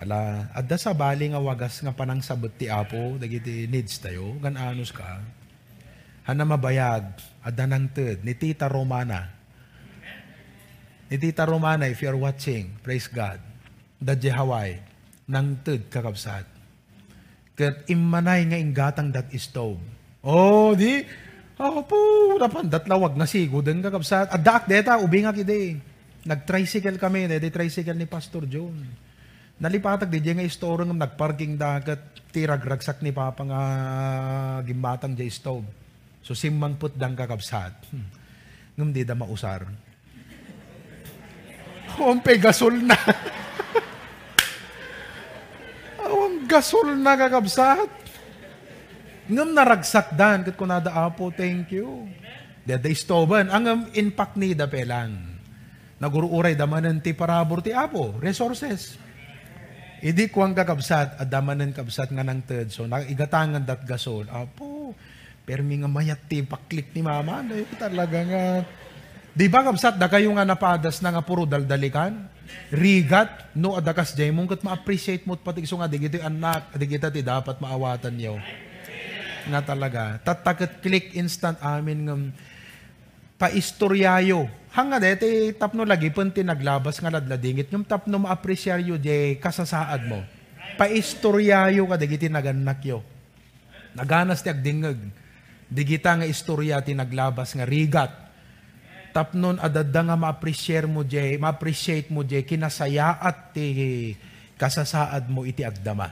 Ala, 0.00 0.48
adda 0.56 0.80
sa 0.80 0.96
bali 0.96 1.28
nga 1.28 1.36
wagas 1.36 1.84
nga 1.84 1.92
panang 1.92 2.24
sabot 2.24 2.48
ti 2.48 2.72
apo, 2.72 3.20
dagiti 3.20 3.68
needs 3.68 4.00
tayo, 4.00 4.32
gan 4.40 4.56
anos 4.56 4.96
ka. 4.96 5.20
Hana 6.24 6.48
mabayag, 6.48 7.20
adda 7.44 7.68
nang 7.68 7.92
ted, 7.92 8.24
ni 8.24 8.32
Tita 8.32 8.64
Romana. 8.64 9.28
Ni 11.12 11.20
Tita 11.20 11.44
Romana, 11.44 11.84
if 11.84 12.00
you're 12.00 12.16
watching, 12.16 12.80
praise 12.80 13.12
God, 13.12 13.44
dadje 14.00 14.32
Hawaii, 14.32 14.80
nang 15.28 15.60
ted 15.60 15.92
kakabsat. 15.92 16.48
Kat 17.52 17.84
imanay 17.92 18.48
nga 18.48 18.56
ingatang 18.56 19.12
dat 19.12 19.28
stove. 19.36 19.99
Oh, 20.20 20.76
di, 20.76 21.00
oh 21.56 21.80
po, 21.84 21.96
dapan 22.36 22.68
dat 22.68 22.84
lawag 22.84 23.16
nga 23.16 23.24
sigo 23.24 23.64
din 23.64 23.80
kakabsat. 23.80 24.32
Adak 24.32 24.68
deta, 24.68 25.00
ubi 25.00 25.24
nga 25.24 25.32
kide. 25.32 25.80
Nag-tricycle 26.28 27.00
kami, 27.00 27.24
dede 27.24 27.48
tricycle 27.48 27.96
ni 27.96 28.04
Pastor 28.04 28.44
John 28.44 29.08
Nalipatag 29.60 30.08
di 30.08 30.24
nga 30.24 30.40
istoro 30.40 30.88
ng 30.88 30.96
nagparking 30.96 31.60
dagat 31.60 32.00
tirag 32.32 32.64
ragsak 32.64 33.04
ni 33.04 33.12
Papa 33.12 33.44
nga 33.44 33.62
gimbatang 34.64 35.12
jay 35.12 35.28
stove. 35.28 35.68
So 36.24 36.32
simmang 36.32 36.80
put 36.80 36.96
dang 36.96 37.12
kakabsat. 37.12 37.92
Hmm. 37.92 38.08
Ngum 38.80 38.88
di 38.88 39.04
da 39.04 39.12
mausar. 39.12 39.68
Ompe 42.00 42.40
gasol 42.40 42.80
na. 42.80 42.96
Awang 46.08 46.48
gasol 46.48 46.96
na 46.96 47.12
kakabsat. 47.20 47.99
Ngum 49.30 49.54
naragsak 49.54 50.18
dan 50.18 50.42
kat 50.42 50.58
kunada 50.58 50.90
apo 50.90 51.30
thank 51.30 51.70
you. 51.70 52.10
Dada 52.66 52.90
istoban 52.90 53.46
ang 53.48 53.88
impact 53.94 54.34
ni 54.34 54.52
da 54.52 54.66
pelang. 54.66 55.30
naguruuray 56.00 56.56
damanan 56.56 56.98
ti 56.98 57.12
parabor 57.12 57.60
ti 57.60 57.70
apo, 57.76 58.16
resources. 58.18 58.96
Idi 60.00 60.32
kuang 60.32 60.56
kakabsat, 60.56 61.20
at 61.20 61.28
damanan 61.28 61.76
kabsat 61.76 62.08
nga 62.08 62.24
ng 62.24 62.40
third. 62.48 62.72
So, 62.72 62.88
igatangan 62.88 63.60
dat 63.60 63.84
gasol. 63.84 64.24
Apo, 64.32 64.96
permi 65.44 65.84
nga 65.84 65.92
mayat 65.92 66.24
ti 66.24 66.40
paklik 66.40 66.88
ni 66.96 67.04
mama. 67.04 67.44
Dahil 67.44 67.68
talaga 67.76 68.18
nga, 68.24 68.44
Di 69.30 69.46
ba 69.46 69.62
kabsat, 69.62 69.94
da 69.94 70.10
kayo 70.10 70.34
nga 70.34 70.42
napadas 70.42 70.98
na 70.98 71.14
nga 71.14 71.22
puro 71.22 71.46
daldalikan? 71.46 72.26
Rigat, 72.74 73.54
no 73.54 73.78
adakas 73.78 74.10
jay 74.18 74.34
mong 74.34 74.58
kat 74.58 74.66
ma-appreciate 74.66 75.22
mo 75.22 75.38
pati 75.38 75.62
so 75.62 75.78
nga 75.78 75.86
di 75.86 76.02
gito 76.02 76.18
anak, 76.18 76.74
di 76.74 76.86
kita 76.90 77.14
ti 77.14 77.22
dapat 77.22 77.62
maawatan 77.62 78.10
niyo. 78.10 78.42
Nga 79.48 79.60
talaga. 79.64 80.20
Tatakat 80.20 80.84
click 80.84 81.16
instant 81.16 81.56
amin 81.64 82.04
ng 82.04 82.22
paistoryayo. 83.40 84.50
Hanga 84.76 85.00
dete 85.00 85.56
tapno 85.56 85.82
lagi 85.88 86.12
pun 86.12 86.28
naglabas 86.30 87.00
nga 87.00 87.10
ladladingit 87.10 87.72
yung 87.72 87.88
tapno 87.88 88.20
ma-appreciate 88.20 88.84
jay 89.00 89.40
kasasaad 89.40 90.04
mo. 90.04 90.20
Paistoryayo 90.76 91.88
ka 91.88 91.96
digiti 91.96 92.28
naganak 92.28 92.84
yo. 92.84 93.00
Naganas 93.96 94.44
ti 94.44 94.52
agdingag. 94.52 95.00
Digita 95.70 96.18
nga 96.18 96.26
istorya 96.26 96.82
ti 96.84 96.92
naglabas 96.92 97.54
nga 97.54 97.64
rigat 97.64 98.30
tapnon 99.10 99.58
adada 99.58 100.06
nga 100.06 100.14
ma-appreciate 100.14 100.86
mo 100.86 101.02
jay, 101.02 101.34
ma-appreciate 101.34 102.08
mo 102.10 102.22
jay 102.22 102.46
kinasaya 102.46 103.18
at 103.18 103.54
ti 103.54 104.14
kasasaad 104.54 105.26
mo 105.26 105.42
iti 105.42 105.66
agdama. 105.66 106.10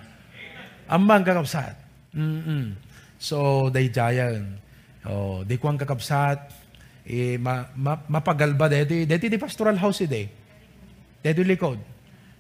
Amang 0.89 1.23
kakabsat. 1.23 1.77
Mm-mm. 2.17 2.75
So, 3.19 3.69
day 3.75 3.91
jayan. 3.91 4.57
Oh, 5.03 5.43
di 5.43 5.59
kuang 5.59 5.75
kakabsat. 5.75 6.55
Eh, 7.09 7.35
ma, 7.37 7.67
ma, 7.75 7.99
mapagalba 8.07 8.71
deti, 8.71 9.05
deti 9.05 9.27
di 9.27 9.37
pastoral 9.37 9.77
house 9.77 10.07
ide. 10.07 10.31
Deti 11.19 11.43
likod. 11.43 11.83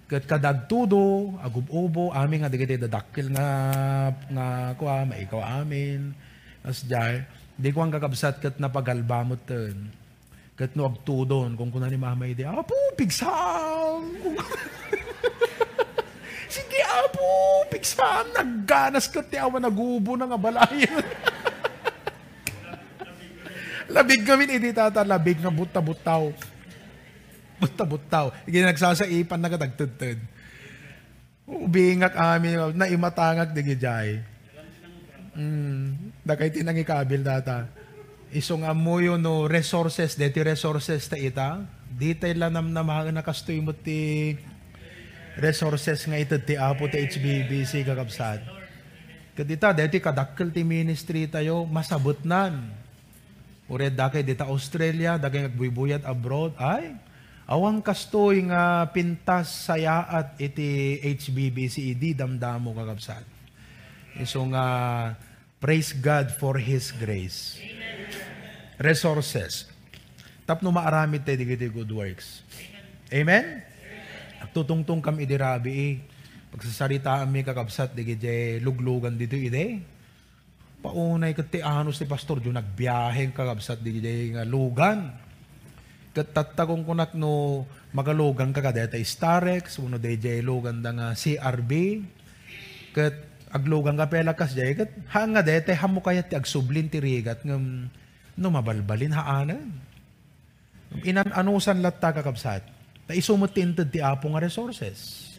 Kat 0.09 0.25
kadagtudo, 0.25 1.37
agububo, 1.45 2.15
amin 2.17 2.41
nga 2.41 2.49
digiti 2.49 2.81
dadakil 2.81 3.29
nga 3.29 3.49
nga 4.33 4.47
kuha, 4.73 5.05
maikaw 5.05 5.61
amin. 5.61 6.17
As 6.65 6.81
jay, 6.81 7.27
di 7.53 7.69
kuang 7.75 7.93
kakabsat 7.93 8.41
kat 8.41 8.57
napagalba 8.57 9.21
mo 9.21 9.37
ten 9.37 9.93
Kat 10.59 10.75
no 10.75 10.91
agtudon, 10.91 11.55
kung 11.55 11.71
kuna 11.71 11.87
ni 11.87 11.95
mama 11.95 12.27
ide, 12.27 12.43
Apo, 12.43 12.75
pigsam! 12.99 14.03
Sige, 16.49 16.81
Apo, 16.81 17.29
pigsam! 17.69 18.33
Nagganas 18.33 19.09
ka 19.09 19.21
ti 19.21 19.37
awa 19.37 19.61
nagubo 19.61 20.17
na 20.17 20.25
nga 20.25 20.41
balayan. 20.41 20.99
labig 23.95 24.25
kami 24.25 24.49
ni 24.49 24.73
tata, 24.73 25.05
labig 25.05 25.41
nga 25.41 25.53
buta-butaw. 25.53 26.33
Buta-butaw. 27.61 28.33
Hindi 28.49 28.65
nagsasaipan 28.65 29.41
na 29.41 29.53
katagtudtud. 29.53 30.19
Ubingak 31.49 32.17
amin, 32.17 32.77
na 32.77 32.89
imatangak 32.89 33.53
di 33.53 33.63
gijay. 33.65 34.21
Mm, 35.39 36.13
dakay 36.27 36.51
tinang 36.51 36.77
ikabil 36.77 37.23
tata 37.23 37.71
isong 38.33 38.65
amuyo 38.65 39.17
no 39.17 39.49
resources, 39.49 40.17
deti 40.17 40.45
resources 40.45 41.09
ta 41.09 41.17
ita, 41.17 41.65
di 41.89 42.13
tayo 42.13 42.37
lanam 42.37 42.69
na 42.69 42.85
mga 42.85 43.13
nakastoy 43.13 43.61
mo 43.65 43.73
ti 43.73 44.37
resources 45.39 46.03
nga 46.03 46.19
ito 46.19 46.35
ti 46.43 46.59
apo 46.59 46.91
ti 46.91 46.99
HBBC 46.99 47.87
kakabsat. 47.87 48.43
Kadita, 49.39 49.71
deti 49.71 50.03
kadakkel 50.03 50.51
ti 50.51 50.67
ministry 50.67 51.31
tayo, 51.31 51.63
masabot 51.63 52.19
nan. 52.27 52.75
Ured 53.71 53.95
dakay 53.95 54.27
dita 54.27 54.51
Australia, 54.51 55.15
dagay 55.15 55.47
nagbuybuyat 55.47 56.03
abroad, 56.03 56.59
ay, 56.59 56.99
awang 57.47 57.79
kastoy 57.79 58.43
nga 58.51 58.83
pintas 58.91 59.71
sayaat 59.71 60.35
iti 60.43 60.99
HBBC, 60.99 61.95
idi 61.95 62.19
damdamo 62.19 62.75
kakabsat. 62.75 63.23
Iso 64.19 64.43
nga, 64.51 64.67
praise 65.63 65.95
God 65.95 66.35
for 66.35 66.59
His 66.59 66.91
grace. 66.91 67.63
Resources. 68.75 69.71
Tapno 70.43 70.75
maaramid 70.75 71.23
tayo 71.23 71.39
digiti 71.39 71.71
good 71.71 71.93
works. 71.95 72.43
Amen? 73.15 73.68
Tutungtong 74.53 75.01
kami 75.01 75.25
idirabi 75.29 75.73
eh. 75.73 75.95
Pagsasarita 76.49 77.21
mi 77.29 77.45
kakabsat 77.45 77.93
digiti 77.93 78.57
luglugan 78.65 79.21
dito 79.21 79.37
ide. 79.37 79.85
Paunay 80.81 81.37
kat 81.37 81.53
ti 81.53 81.61
anos 81.61 82.01
ti 82.01 82.09
pastor 82.09 82.41
jo 82.41 82.49
nagbiyahe 82.49 83.37
kakabsat 83.37 83.85
digiti 83.85 84.33
nga 84.33 84.49
lugan. 84.49 85.13
Kat 86.17 86.33
tattagong 86.33 86.89
kunak 86.89 87.13
no 87.13 87.69
magalugan 87.93 88.51
ka 88.57 88.65
kadeta 88.65 88.97
Starex, 88.97 89.77
uno 89.77 90.01
DJ 90.01 90.41
lugan 90.41 90.81
da 90.81 90.97
nga 90.97 91.07
CRB. 91.13 91.73
Kat 92.97 93.15
aglugan 93.53 94.01
ka 94.01 94.09
pela 94.09 94.33
kas 94.33 94.57
jay 94.57 94.73
kat 94.73 94.89
hanga 95.13 95.45
dete 95.45 95.77
hamo 95.77 96.01
kayat 96.01 96.33
ti 96.33 96.35
agsublin 96.37 96.89
ti 96.89 97.01
rigat 97.01 97.45
ngam 97.45 97.93
no 98.41 98.47
mabalbalin 98.49 99.13
haanan. 99.13 99.69
Inan 101.05 101.29
anusan 101.37 101.85
latta 101.85 102.17
kakabsat. 102.17 102.78
Ta 103.09 103.17
isumot 103.17 103.57
tinted 103.57 103.89
ti 103.89 104.05
apo 104.05 104.29
nga 104.29 104.45
resources. 104.45 105.33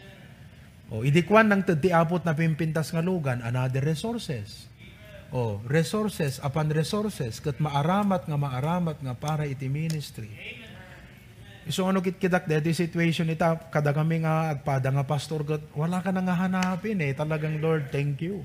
O 0.89 1.05
idikwan 1.05 1.45
ng 1.45 1.61
ti 1.77 1.93
apot 1.93 2.25
na 2.25 2.33
pimpintas 2.33 2.89
nga 2.89 3.05
lugan, 3.05 3.45
another 3.45 3.85
resources. 3.85 4.65
O 5.29 5.61
resources 5.69 6.41
upon 6.41 6.73
resources 6.73 7.37
kat 7.37 7.61
maaramat 7.61 8.25
nga 8.25 8.37
maaramat 8.41 8.97
nga 8.97 9.13
para 9.13 9.45
iti 9.45 9.69
ministry. 9.69 10.33
So 11.69 11.85
ano 11.85 12.01
kit 12.01 12.17
kidak 12.17 12.49
deti 12.49 12.73
situation 12.73 13.29
ita 13.29 13.69
kada 13.69 13.93
kami 13.93 14.25
nga 14.25 14.49
agpada 14.49 14.89
nga 14.89 15.05
pastor 15.05 15.45
kat 15.45 15.61
wala 15.77 16.01
ka 16.01 16.09
nang 16.09 16.25
hanapin 16.25 16.97
eh 17.05 17.13
talagang 17.13 17.61
Lord 17.61 17.93
thank 17.93 18.25
you. 18.25 18.41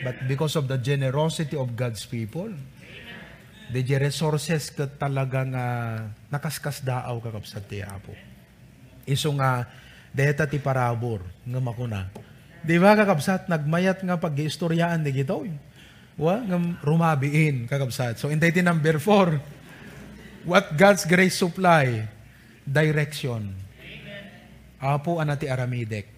But 0.00 0.24
because 0.24 0.56
of 0.56 0.64
the 0.64 0.80
generosity 0.80 1.60
of 1.60 1.76
God's 1.76 2.08
people, 2.08 2.56
The 3.66 3.82
resources 3.98 4.70
ka 4.70 4.86
talagang 4.86 5.50
uh, 5.50 6.06
nakaskas 6.30 6.86
daaw 6.86 7.18
kakapsat 7.18 7.66
ti 7.66 7.82
Apo. 7.82 8.14
Iso 9.06 9.30
nga, 9.38 9.64
deta 10.10 10.44
ti 10.44 10.58
parabor, 10.58 11.22
nga 11.46 11.60
makuna. 11.62 12.10
Di 12.66 12.76
ba 12.82 12.98
kakapsat, 12.98 13.46
nagmayat 13.46 14.02
nga 14.02 14.18
pag-istoryaan 14.18 15.06
di 15.06 15.14
gito. 15.14 15.46
Wa, 16.18 16.42
nga 16.42 16.58
rumabiin 16.82 17.70
kakapsat. 17.70 18.18
So, 18.18 18.28
intay 18.28 18.50
ti 18.50 18.60
number 18.60 18.98
four. 18.98 19.38
What 20.42 20.74
God's 20.74 21.06
grace 21.06 21.38
supply? 21.38 22.06
Direction. 22.66 23.54
Apo 24.82 25.22
anati 25.22 25.46
aramidek. 25.46 26.10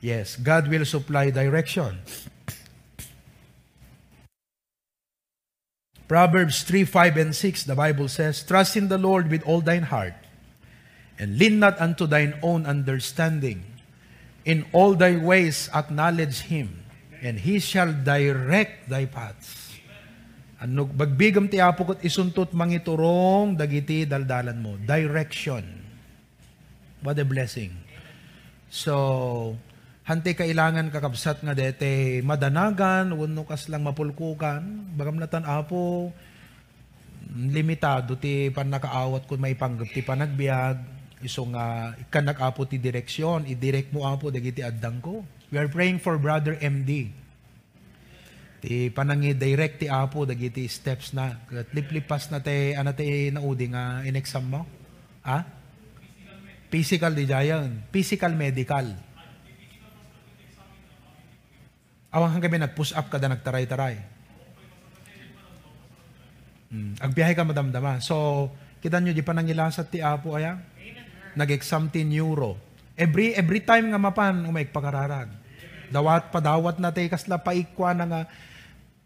Yes, 0.00 0.40
God 0.40 0.72
will 0.72 0.88
supply 0.88 1.28
direction. 1.28 2.00
Proverbs 6.08 6.64
3, 6.64 6.84
5, 6.84 7.16
and 7.18 7.36
6, 7.36 7.64
the 7.70 7.76
Bible 7.76 8.08
says, 8.08 8.42
Trust 8.42 8.74
in 8.74 8.88
the 8.88 8.98
Lord 8.98 9.30
with 9.30 9.46
all 9.46 9.60
thine 9.60 9.84
heart, 9.84 10.14
and 11.20 11.36
lean 11.36 11.60
not 11.60 11.76
unto 11.76 12.08
thine 12.08 12.32
own 12.40 12.64
understanding. 12.64 13.60
In 14.48 14.64
all 14.72 14.96
thy 14.96 15.20
ways 15.20 15.68
acknowledge 15.76 16.48
Him, 16.48 16.80
and 17.20 17.36
He 17.36 17.60
shall 17.60 17.92
direct 17.92 18.88
thy 18.88 19.04
paths. 19.04 19.76
Ano, 20.64 20.88
bagbigam 20.88 21.52
ti 21.52 21.60
apo 21.60 21.92
kot 21.92 22.00
isuntot 22.00 22.56
mangiturong 22.56 23.52
dagiti 23.56 24.08
daldalan 24.08 24.56
mo. 24.56 24.80
Direction. 24.80 25.64
What 27.04 27.20
a 27.20 27.24
blessing. 27.24 27.72
So, 28.68 29.56
Hante 30.10 30.34
kailangan 30.34 30.90
kakabsat 30.90 31.46
nga 31.46 31.54
dete 31.54 32.18
madanagan, 32.26 33.14
wano 33.14 33.46
kas 33.46 33.70
lang 33.70 33.86
mapulkukan, 33.86 34.58
bagam 34.98 35.22
natan 35.22 35.46
apo, 35.46 36.10
limitado 37.30 38.18
ti 38.18 38.50
panakaawat 38.50 39.30
kung 39.30 39.38
may 39.38 39.54
panggap 39.54 39.86
ti 39.94 40.02
panagbiag, 40.02 40.99
iso 41.20 41.44
nga 41.52 41.96
ikanak 41.96 42.40
apo 42.40 42.64
ti 42.64 42.80
direksyon, 42.80 43.48
idirect 43.48 43.92
mo 43.92 44.08
apo 44.08 44.28
dagiti 44.32 44.64
addang 44.64 45.00
ko. 45.00 45.24
We 45.52 45.58
are 45.60 45.68
praying 45.68 46.00
for 46.00 46.16
Brother 46.16 46.56
MD. 46.56 47.12
Ti 48.60 48.92
panangi 48.92 49.32
direct 49.36 49.84
ti 49.84 49.86
apo 49.88 50.28
dagiti 50.28 50.68
steps 50.68 51.16
na. 51.16 51.36
At 51.48 51.72
liplipas 51.72 52.28
na 52.28 52.40
te 52.44 52.76
ana 52.76 52.92
te 52.92 53.32
naudi 53.32 53.72
nga 53.72 54.04
in 54.04 54.16
exam 54.16 54.48
mo. 54.48 54.62
Ha? 55.24 55.44
Physical 56.68 57.12
di 57.16 57.24
jayan. 57.28 57.88
Physical 57.90 58.32
medical 58.36 59.10
Awang 62.10 62.34
hanggang 62.34 62.66
nag-push 62.66 62.90
up 62.98 63.06
ka 63.06 63.22
da 63.22 63.30
nagtaray-taray. 63.30 64.02
Hmm. 66.74 66.98
Agbiyahe 66.98 67.38
ka 67.38 67.46
madamdama. 67.46 68.02
So, 68.02 68.50
kita 68.82 68.98
nyo, 68.98 69.14
di 69.14 69.22
pa 69.22 69.30
nangilasat 69.30 69.94
ti 69.94 70.02
Apo 70.02 70.34
aya? 70.34 70.58
Nag-exam 71.38 71.90
ti 71.90 72.02
neuro. 72.02 72.58
Every, 72.98 73.32
every 73.32 73.62
time 73.64 73.90
nga 73.92 74.00
mapan, 74.00 74.44
umaik 74.44 74.74
pakararag. 74.74 75.30
Dawat 75.90 76.30
pa 76.30 76.38
dawat 76.38 76.78
na 76.78 76.94
te 76.94 77.06
kasla 77.10 77.42
paikwa 77.42 77.90
na 77.96 78.06
nga 78.06 78.22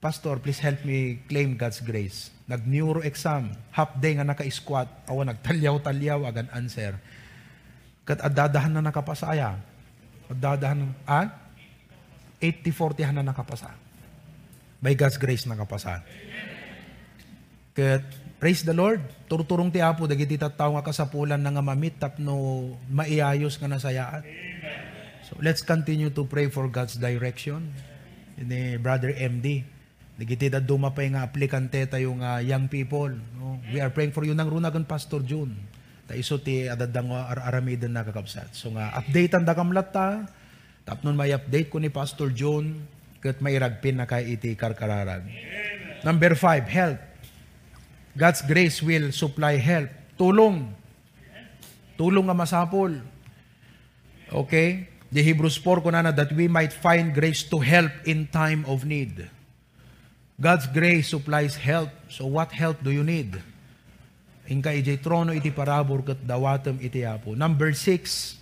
Pastor, 0.04 0.36
please 0.36 0.60
help 0.60 0.84
me 0.84 1.24
claim 1.24 1.56
God's 1.56 1.80
grace. 1.80 2.28
Nag-neuro 2.44 3.00
exam, 3.00 3.56
half 3.72 3.96
day 3.96 4.12
nga 4.12 4.28
naka-squat, 4.28 5.08
awa 5.08 5.32
nagtalyaw-talyaw, 5.32 6.28
agan 6.28 6.44
answer. 6.52 7.00
Kat 8.04 8.20
adadahan 8.20 8.68
na 8.68 8.84
nakapasaya. 8.84 9.56
Adadahan 10.28 10.92
ah? 11.08 11.32
80-40 12.36 13.16
na 13.16 13.24
nakapasa. 13.24 13.72
By 14.84 14.92
God's 14.92 15.16
grace 15.16 15.48
nakapasa. 15.48 16.04
Kat, 17.74 18.06
praise 18.38 18.62
the 18.62 18.70
Lord, 18.70 19.02
turturong 19.26 19.66
ti 19.74 19.82
Apo, 19.82 20.06
dagiti 20.06 20.38
tattaw 20.38 20.78
nga 20.78 20.86
kasapulan 20.86 21.42
na 21.42 21.50
nga 21.50 21.58
mamit 21.58 21.98
tapno 21.98 22.70
maiayos 22.86 23.58
nga 23.58 23.66
nasayaan. 23.66 24.22
So 25.26 25.34
let's 25.42 25.58
continue 25.58 26.14
to 26.14 26.22
pray 26.22 26.46
for 26.46 26.70
God's 26.70 26.94
direction. 26.94 27.74
Ini 28.38 28.78
Brother 28.78 29.10
MD. 29.10 29.66
Dagiti 30.14 30.46
da 30.46 30.62
dumapay 30.62 31.10
nga 31.10 31.26
aplikante 31.26 31.82
tayo 31.90 32.14
nga 32.22 32.38
young 32.38 32.70
people. 32.70 33.10
No? 33.34 33.58
We 33.74 33.82
are 33.82 33.90
praying 33.90 34.14
for 34.14 34.22
you 34.22 34.38
nang 34.38 34.54
runagan 34.54 34.86
Pastor 34.86 35.26
June. 35.26 35.58
Ta 36.06 36.14
iso 36.14 36.38
ti 36.38 36.70
adadang 36.70 37.10
ar 37.10 37.42
aramidan 37.42 37.90
nakakabsat. 37.90 38.54
So 38.54 38.70
nga 38.70 38.94
update 38.94 39.34
ang 39.34 39.42
dakamlat 39.42 39.90
ta. 39.90 40.30
Tapnon 40.86 41.18
may 41.18 41.34
update 41.34 41.74
ko 41.74 41.82
ni 41.82 41.90
Pastor 41.90 42.30
June 42.30 42.86
ket 43.18 43.42
mairagpin 43.42 43.98
na 43.98 44.06
kay 44.06 44.38
iti 44.38 44.54
karkararag. 44.54 45.26
Number 46.06 46.38
five, 46.38 46.70
help. 46.70 47.13
God's 48.14 48.42
grace 48.46 48.78
will 48.78 49.10
supply 49.10 49.58
help. 49.58 49.90
Tulong. 50.14 50.70
Tulong 51.98 52.26
nga 52.30 52.36
masapol. 52.38 52.94
Okay? 54.30 54.86
The 55.10 55.22
Hebrews 55.22 55.58
4 55.58 55.82
ko 55.82 55.90
na 55.90 56.02
na 56.02 56.14
that 56.14 56.30
we 56.34 56.46
might 56.46 56.74
find 56.74 57.14
grace 57.14 57.46
to 57.46 57.58
help 57.58 57.90
in 58.06 58.26
time 58.30 58.66
of 58.66 58.86
need. 58.86 59.30
God's 60.34 60.66
grace 60.66 61.14
supplies 61.14 61.54
help. 61.54 61.90
So 62.10 62.26
what 62.26 62.50
help 62.50 62.82
do 62.82 62.90
you 62.90 63.06
need? 63.06 63.38
Inka 64.44 64.74
ijay 64.74 64.98
trono 65.00 65.32
iti 65.32 65.48
parabor 65.54 66.04
kat 66.04 66.20
dawatem 66.20 66.76
iti 66.82 67.06
apo. 67.06 67.32
Number 67.32 67.70
six, 67.72 68.34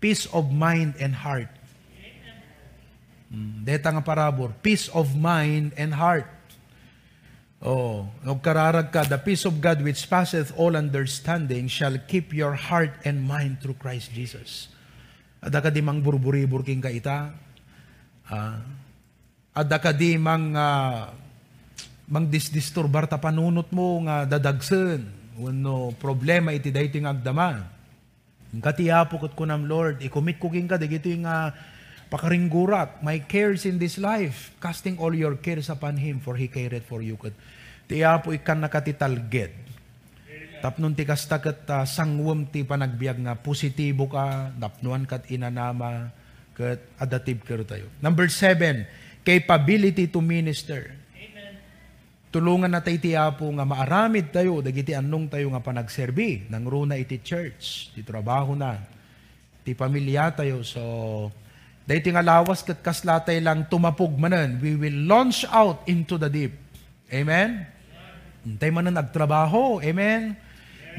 peace 0.00 0.24
of 0.32 0.50
mind 0.50 0.96
and 0.98 1.14
heart. 1.14 1.52
Mm, 3.30 3.62
Deta 3.62 3.92
nga 3.92 4.02
parabor, 4.02 4.50
peace 4.64 4.90
of 4.90 5.14
mind 5.14 5.76
and 5.78 5.94
heart. 5.94 6.26
Oh, 7.62 8.10
nagkararag 8.26 8.90
ka, 8.90 9.06
the 9.06 9.20
peace 9.20 9.46
of 9.46 9.62
God 9.62 9.80
which 9.80 10.10
passeth 10.10 10.50
all 10.58 10.74
understanding 10.74 11.70
shall 11.70 11.94
keep 12.10 12.34
your 12.34 12.58
heart 12.58 12.92
and 13.06 13.22
mind 13.22 13.62
through 13.62 13.78
Christ 13.78 14.10
Jesus. 14.10 14.68
Ada 15.44 15.60
ka 15.60 15.70
di 15.70 15.84
mang 15.84 16.00
burburi-bur 16.00 16.64
king 16.64 16.80
ka 16.80 16.88
ita. 16.88 17.32
Ah, 18.26 18.58
ada 19.52 19.76
ka 19.76 19.92
di 19.92 20.16
mang 20.16 20.56
ah, 20.56 21.12
mang 22.08 22.28
disdisturbar 22.28 23.08
ta 23.08 23.20
panunot 23.20 23.68
mo 23.72 24.00
nga 24.08 24.24
dadagsen. 24.24 25.04
Wano 25.36 25.92
problema 25.96 26.52
iti 26.52 26.72
dayti 26.72 27.00
nga 27.00 27.12
agdama. 27.12 27.64
Katiyapo 28.54 29.18
kat 29.18 29.34
kunam 29.34 29.66
Lord, 29.66 29.98
i-commit 30.04 30.38
ko 30.38 30.46
king 30.46 30.70
ka, 30.70 30.78
yung 30.78 31.26
nga 31.26 31.50
pakaringgurak, 32.14 33.02
my 33.02 33.18
cares 33.26 33.66
in 33.66 33.82
this 33.82 33.98
life, 33.98 34.54
casting 34.62 34.94
all 35.02 35.10
your 35.10 35.34
cares 35.34 35.66
upon 35.66 35.98
Him, 35.98 36.22
for 36.22 36.38
He 36.38 36.46
cared 36.46 36.78
for 36.86 37.02
you. 37.02 37.18
Kat, 37.18 37.34
tiyapo 37.90 38.30
ikan 38.30 38.62
nakatitalged. 38.62 39.50
Tapnon 40.62 40.94
ti 40.94 41.02
kasta 41.04 41.42
kat 41.42 41.66
uh, 41.68 41.84
sangwam 41.84 42.48
ti 42.48 42.62
panagbiag 42.62 43.18
nga 43.18 43.34
positibo 43.34 44.06
ka, 44.06 44.54
napnuan 44.54 45.04
kat 45.04 45.26
inanama, 45.28 46.08
kat 46.54 46.80
adative 47.02 47.42
ka 47.42 47.58
tayo. 47.66 47.90
Number 47.98 48.30
seven, 48.30 48.86
capability 49.26 50.06
to 50.06 50.22
minister. 50.22 50.94
Tulungan 52.32 52.70
na 52.70 52.82
tayo 52.82 52.98
ti 52.98 53.14
Apo 53.14 53.46
nga 53.52 53.62
maaramid 53.62 54.30
tayo, 54.32 54.58
dagiti 54.58 54.90
anong 54.90 55.30
tayo 55.30 55.52
nga 55.52 55.62
panagserbi, 55.62 56.50
nang 56.50 56.66
runa 56.66 56.98
iti 56.98 57.22
church, 57.22 57.94
ti 57.94 58.00
trabaho 58.02 58.58
na, 58.58 58.80
ti 59.62 59.70
pamilya 59.76 60.34
tayo. 60.34 60.64
So, 60.66 60.82
dahiti 61.84 62.08
nga 62.12 62.24
lawas 62.24 62.64
kat 62.64 62.80
kaslatay 62.80 63.44
lang 63.44 63.68
tumapog 63.68 64.16
manan, 64.16 64.56
we 64.60 64.76
will 64.76 65.04
launch 65.04 65.44
out 65.52 65.84
into 65.84 66.16
the 66.16 66.32
deep. 66.32 66.56
Amen? 67.12 67.68
Hintay 68.44 68.72
manan 68.72 68.96
nagtrabaho. 68.96 69.84
Amen? 69.84 70.36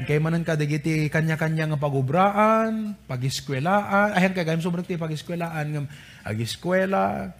Kay 0.04 0.20
manan 0.20 0.44
ka 0.44 0.60
dagiti 0.60 1.08
kanya-kanya 1.08 1.72
nga 1.72 1.80
pagubraan, 1.80 3.00
pagiskwelaan, 3.08 4.12
ayan 4.12 4.36
kay 4.36 4.44
gayam 4.44 4.60
sobrang 4.60 4.84
ti 4.84 5.00
pagiskwelaan 5.00 5.66
nga 5.72 5.82
agiskwela, 6.28 7.32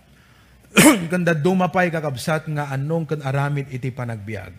kanda 1.12 1.36
dumapay 1.36 1.92
kakabsat 1.92 2.48
nga 2.48 2.72
anong 2.72 3.12
kan 3.12 3.20
aramid 3.20 3.68
iti 3.68 3.92
panagbiag. 3.92 4.56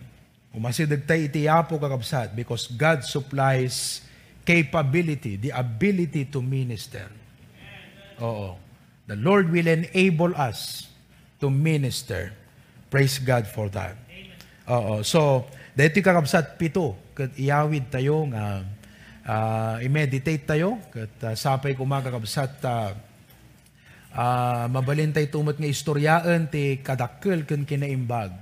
Umasidagtay 0.54 1.26
iti 1.26 1.50
yapo 1.50 1.74
kakabsat 1.82 2.38
because 2.38 2.70
God 2.70 3.02
supplies 3.02 4.06
capability, 4.46 5.34
the 5.34 5.50
ability 5.50 6.30
to 6.30 6.38
minister. 6.38 7.10
Oo. 8.22 8.67
The 9.08 9.16
Lord 9.16 9.48
will 9.48 9.66
enable 9.66 10.36
us 10.36 10.84
to 11.40 11.48
minister. 11.48 12.36
Praise 12.92 13.16
God 13.16 13.48
for 13.48 13.72
that. 13.72 13.96
Oo. 14.68 15.00
So, 15.00 15.48
dito 15.72 16.04
kakabsat 16.04 16.60
pito, 16.60 16.92
kat 17.16 17.32
iyawid 17.40 17.88
tayo 17.88 18.28
nga 18.28 18.68
ah, 19.24 19.76
i-meditate 19.80 20.44
tayo, 20.44 20.76
kat 20.92 21.12
ah, 21.24 21.32
sapay 21.32 21.72
kumakakabsat 21.72 22.52
uh, 22.68 22.92
Ah, 24.18 24.64
mabalin 24.72 25.12
tay 25.12 25.28
tumot 25.28 25.60
nga 25.60 25.68
istoryaan 25.68 26.48
ti 26.48 26.80
kadakkel 26.80 27.44
ken 27.44 27.68
kinaimbag 27.68 28.32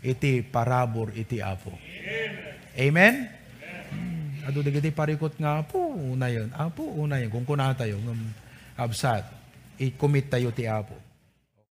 iti 0.00 0.40
parabor 0.40 1.12
iti 1.12 1.44
apo. 1.44 1.76
Amen? 2.72 3.14
Hmm. 3.92 4.48
Ado 4.48 4.64
dagiti 4.64 4.88
parikot 4.90 5.36
nga 5.36 5.60
apo 5.60 5.92
una 5.92 6.32
yon. 6.32 6.48
Apo 6.56 6.88
una 6.88 7.20
yon 7.20 7.28
kung 7.28 7.44
kuna 7.44 7.76
tayo 7.76 8.00
ngam 8.00 8.20
absat 8.80 9.43
i-commit 9.78 10.30
tayo 10.30 10.50
ti 10.50 10.66
apo. 10.66 11.03